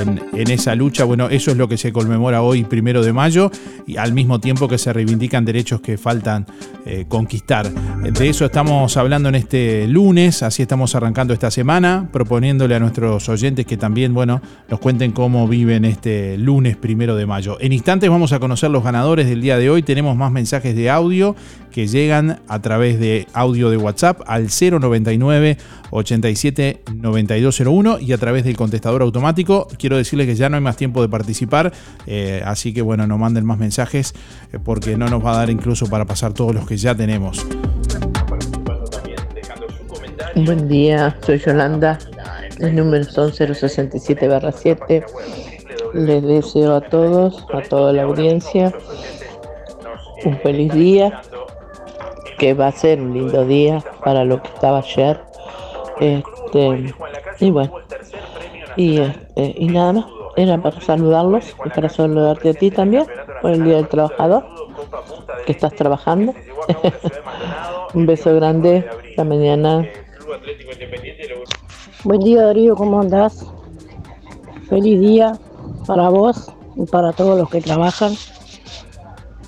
[0.00, 1.04] en, en esa lucha.
[1.04, 3.50] Bueno, eso es lo que se conmemora hoy, primero de mayo,
[3.86, 6.46] y al mismo tiempo que se reivindican derechos que faltan
[6.88, 7.68] eh, conquistar.
[7.68, 13.28] De eso estamos hablando en este lunes, así estamos arrancando esta semana, proponiéndole a nuestros
[13.28, 17.58] oyentes que también, bueno, nos cuenten cómo viven este lunes primero de mayo.
[17.60, 19.82] En instantes vamos a conocer los ganadores del día de hoy.
[19.82, 21.34] Tenemos más mensajes de audio
[21.76, 25.58] que llegan a través de audio de WhatsApp al 099
[25.90, 29.68] 87 9201 y a través del contestador automático.
[29.78, 31.74] Quiero decirles que ya no hay más tiempo de participar,
[32.06, 34.14] eh, así que bueno, no manden más mensajes
[34.54, 37.46] eh, porque no nos va a dar incluso para pasar todos los que ya tenemos.
[40.34, 41.98] Buen día, soy Yolanda.
[42.58, 45.04] Los números son 067 7.
[45.92, 48.72] Les deseo a todos, a toda la audiencia,
[50.24, 51.20] un feliz día,
[52.38, 55.20] que va a ser un lindo día para lo que estaba ayer.
[56.00, 56.94] Este,
[57.40, 57.72] y bueno,
[58.76, 60.06] y, este, y nada más,
[60.36, 63.06] era para saludarlos y para saludarte a ti también
[63.40, 64.44] por el Día del Trabajador,
[65.46, 66.34] que estás trabajando.
[67.94, 68.86] un beso grande,
[69.16, 69.88] la mañana.
[72.04, 73.46] Buen día Darío, ¿cómo andás?
[74.68, 75.38] Feliz día
[75.86, 78.12] para vos y para todos los que trabajan.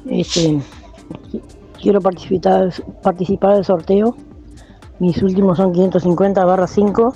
[0.09, 0.59] Este,
[1.81, 2.73] quiero participar,
[3.03, 4.17] participar del sorteo.
[4.99, 7.15] Mis últimos son 550 barra 5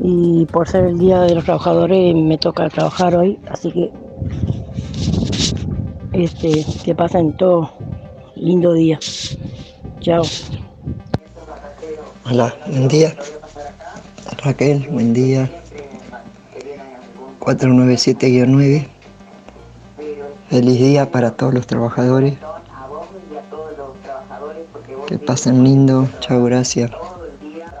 [0.00, 3.92] y por ser el día de los trabajadores me toca trabajar hoy, así que
[6.12, 7.72] este, que pasen todo
[8.36, 8.98] lindo día.
[10.00, 10.22] Chao.
[12.26, 13.14] Hola, buen día.
[14.42, 15.50] Raquel, buen día.
[17.40, 18.86] 497-9.
[20.50, 22.34] Feliz día para todos los trabajadores.
[25.06, 26.08] Que pasen lindo.
[26.20, 26.90] Chao, gracias.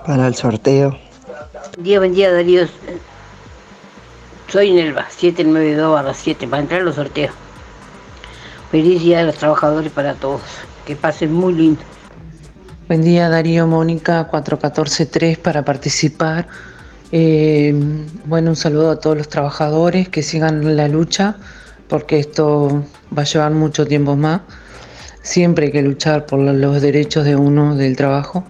[0.06, 0.98] Para el sorteo.
[1.74, 2.66] Buen día, buen día Darío.
[4.48, 7.32] Soy Nelva, 792 7 para entrar a los sorteos.
[8.70, 10.42] Feliz día de los trabajadores para todos.
[10.84, 11.80] Que pasen muy lindo.
[12.88, 16.46] Buen día Darío Mónica 4143 para participar.
[17.10, 17.74] Eh,
[18.26, 21.36] bueno, un saludo a todos los trabajadores que sigan la lucha
[21.88, 22.84] porque esto
[23.16, 24.42] va a llevar mucho tiempo más.
[25.24, 28.44] Siempre hay que luchar por los derechos de uno del trabajo.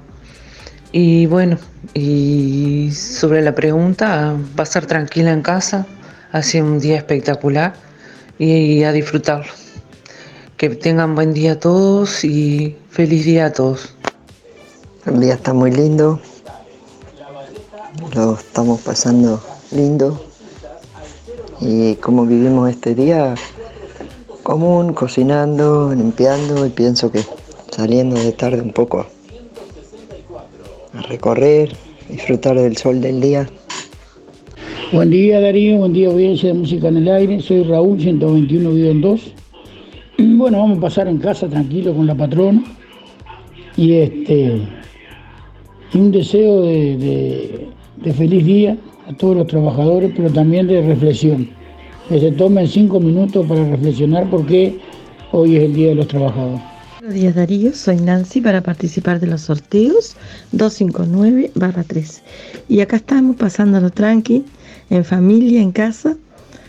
[0.91, 1.57] Y bueno,
[1.95, 5.87] y sobre la pregunta, estar tranquila en casa,
[6.33, 7.75] hace un día espectacular
[8.41, 9.53] y a disfrutarlo.
[10.57, 13.95] Que tengan buen día a todos y feliz día a todos.
[15.07, 16.21] El día está muy lindo.
[18.17, 19.41] Lo estamos pasando
[19.71, 20.27] lindo.
[21.61, 23.37] Y como vivimos este día
[24.45, 27.21] común, cocinando, limpiando y pienso que
[27.71, 29.07] saliendo de tarde un poco
[30.93, 31.73] a recorrer,
[32.09, 33.49] disfrutar del sol del día.
[34.93, 39.21] Buen día Darío, buen día audiencia de Música en el Aire, soy Raúl 121-2.
[40.17, 42.63] Bueno, vamos a pasar en casa tranquilo con la patrona
[43.77, 44.61] y este
[45.95, 47.67] un deseo de, de-
[47.97, 48.77] de feliz día
[49.09, 51.51] a todos los trabajadores, pero también de reflexión.
[52.09, 54.79] Que se tomen cinco minutos para reflexionar porque
[55.33, 56.61] hoy es el Día de los Trabajadores.
[57.01, 60.17] Buenos días Darío, soy Nancy para participar de los sorteos
[60.53, 62.21] 259-3.
[62.69, 64.45] Y acá estamos pasándolo tranqui,
[64.91, 66.17] en familia, en casa,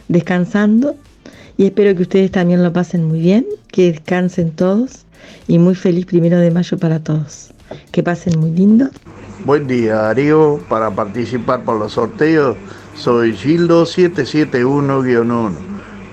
[0.08, 0.96] descansando.
[1.58, 5.06] Y espero que ustedes también lo pasen muy bien, que descansen todos
[5.48, 7.52] y muy feliz primero de mayo para todos.
[7.92, 8.90] Que pasen muy lindo.
[9.44, 10.60] Buen día, Darío.
[10.70, 12.58] Para participar por los sorteos,
[12.96, 15.52] soy Gildo 771-1.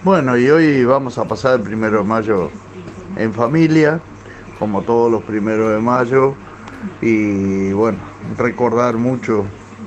[0.04, 2.50] Bueno, y hoy vamos a pasar el primero de mayo
[3.16, 4.00] en familia,
[4.58, 6.34] como todos los primeros de mayo.
[7.00, 7.98] y bueno,
[8.36, 9.44] recordar mucho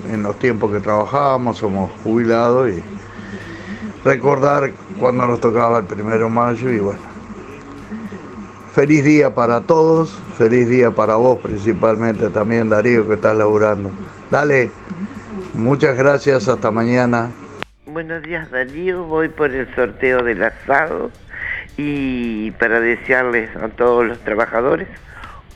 [0.09, 2.81] en los tiempos que trabajábamos, somos jubilados y
[4.05, 6.99] recordar cuando nos tocaba el primero de mayo y bueno.
[8.73, 13.89] Feliz día para todos, feliz día para vos principalmente también Darío que estás laburando.
[14.29, 14.71] Dale,
[15.55, 17.31] muchas gracias, hasta mañana.
[17.85, 21.11] Buenos días Darío, voy por el sorteo del asado
[21.77, 24.87] y para desearles a todos los trabajadores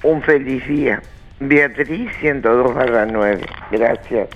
[0.03, 1.01] un feliz día.
[1.39, 4.29] Beatriz 102 barra 9, gracias.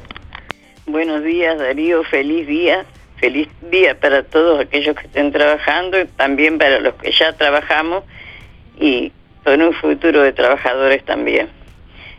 [0.85, 2.85] Buenos días Darío, feliz día,
[3.17, 8.03] feliz día para todos aquellos que estén trabajando y también para los que ya trabajamos
[8.79, 9.11] y
[9.43, 11.49] con un futuro de trabajadores también.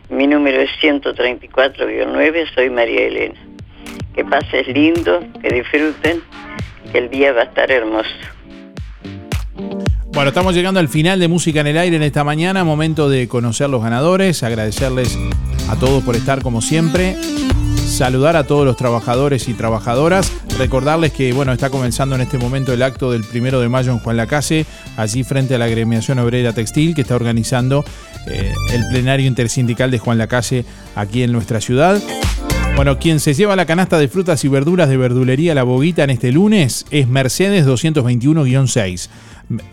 [0.09, 3.39] Mi número es 134-9, soy María Elena.
[4.13, 6.21] Que pases lindo, que disfruten,
[6.91, 8.09] que el día va a estar hermoso.
[10.13, 13.27] Bueno, estamos llegando al final de Música en el Aire en esta mañana, momento de
[13.27, 15.17] conocer los ganadores, agradecerles
[15.69, 17.17] a todos por estar como siempre,
[17.85, 22.71] saludar a todos los trabajadores y trabajadoras, recordarles que bueno, está comenzando en este momento
[22.71, 24.65] el acto del primero de mayo en Juan Lacase,
[24.95, 27.83] allí frente a la Gremiación Obrera Textil que está organizando
[28.27, 30.65] eh, el plenario intersindical de Juan Lacase
[30.95, 32.01] aquí en nuestra ciudad.
[32.75, 36.09] Bueno, quien se lleva la canasta de frutas y verduras de verdulería La Boguita en
[36.09, 39.09] este lunes es Mercedes 221-6.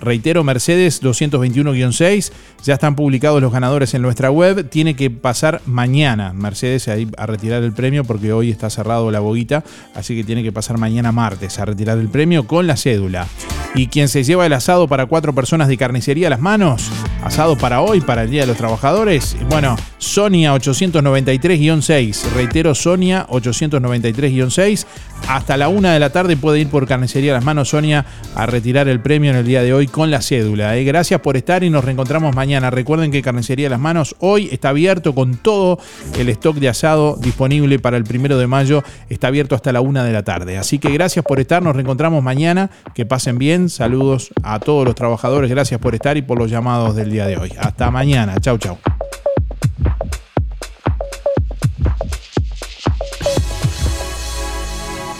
[0.00, 2.30] Reitero, Mercedes 221-6.
[2.62, 4.68] Ya están publicados los ganadores en nuestra web.
[4.68, 9.64] Tiene que pasar mañana Mercedes a retirar el premio porque hoy está cerrado la boguita.
[9.94, 13.26] Así que tiene que pasar mañana martes a retirar el premio con la cédula.
[13.74, 16.90] Y quien se lleva el asado para cuatro personas de carnicería a las manos.
[17.22, 19.36] Asado para hoy, para el Día de los Trabajadores.
[19.48, 22.32] Bueno, Sonia 893-6.
[22.34, 24.84] Reitero, Sonia 893-6.
[25.28, 28.04] Hasta la una de la tarde puede ir por carnicería a las manos, Sonia,
[28.34, 30.76] a retirar el premio en el día de hoy con la cédula.
[30.76, 30.84] ¿eh?
[30.84, 32.70] Gracias por estar y nos reencontramos mañana.
[32.70, 35.78] Recuerden que Carnicería Las Manos hoy está abierto con todo
[36.18, 38.82] el stock de asado disponible para el primero de mayo.
[39.08, 40.58] Está abierto hasta la una de la tarde.
[40.58, 41.62] Así que gracias por estar.
[41.62, 42.70] Nos reencontramos mañana.
[42.94, 43.61] Que pasen bien.
[43.68, 45.50] Saludos a todos los trabajadores.
[45.50, 47.52] Gracias por estar y por los llamados del día de hoy.
[47.58, 48.38] Hasta mañana.
[48.40, 48.78] Chau, chau.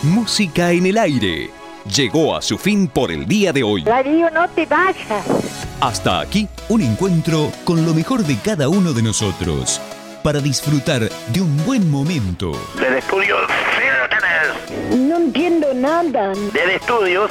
[0.03, 1.51] Música en el aire.
[1.95, 3.83] Llegó a su fin por el día de hoy.
[3.83, 5.25] Darío, no te vayas.
[5.81, 9.81] Hasta aquí un encuentro con lo mejor de cada uno de nosotros
[10.23, 12.53] para disfrutar de un buen momento.
[12.79, 13.37] Del estudio,
[13.77, 14.99] sigan ustedes.
[14.99, 16.33] No entiendo nada.
[16.53, 17.31] Del estudios,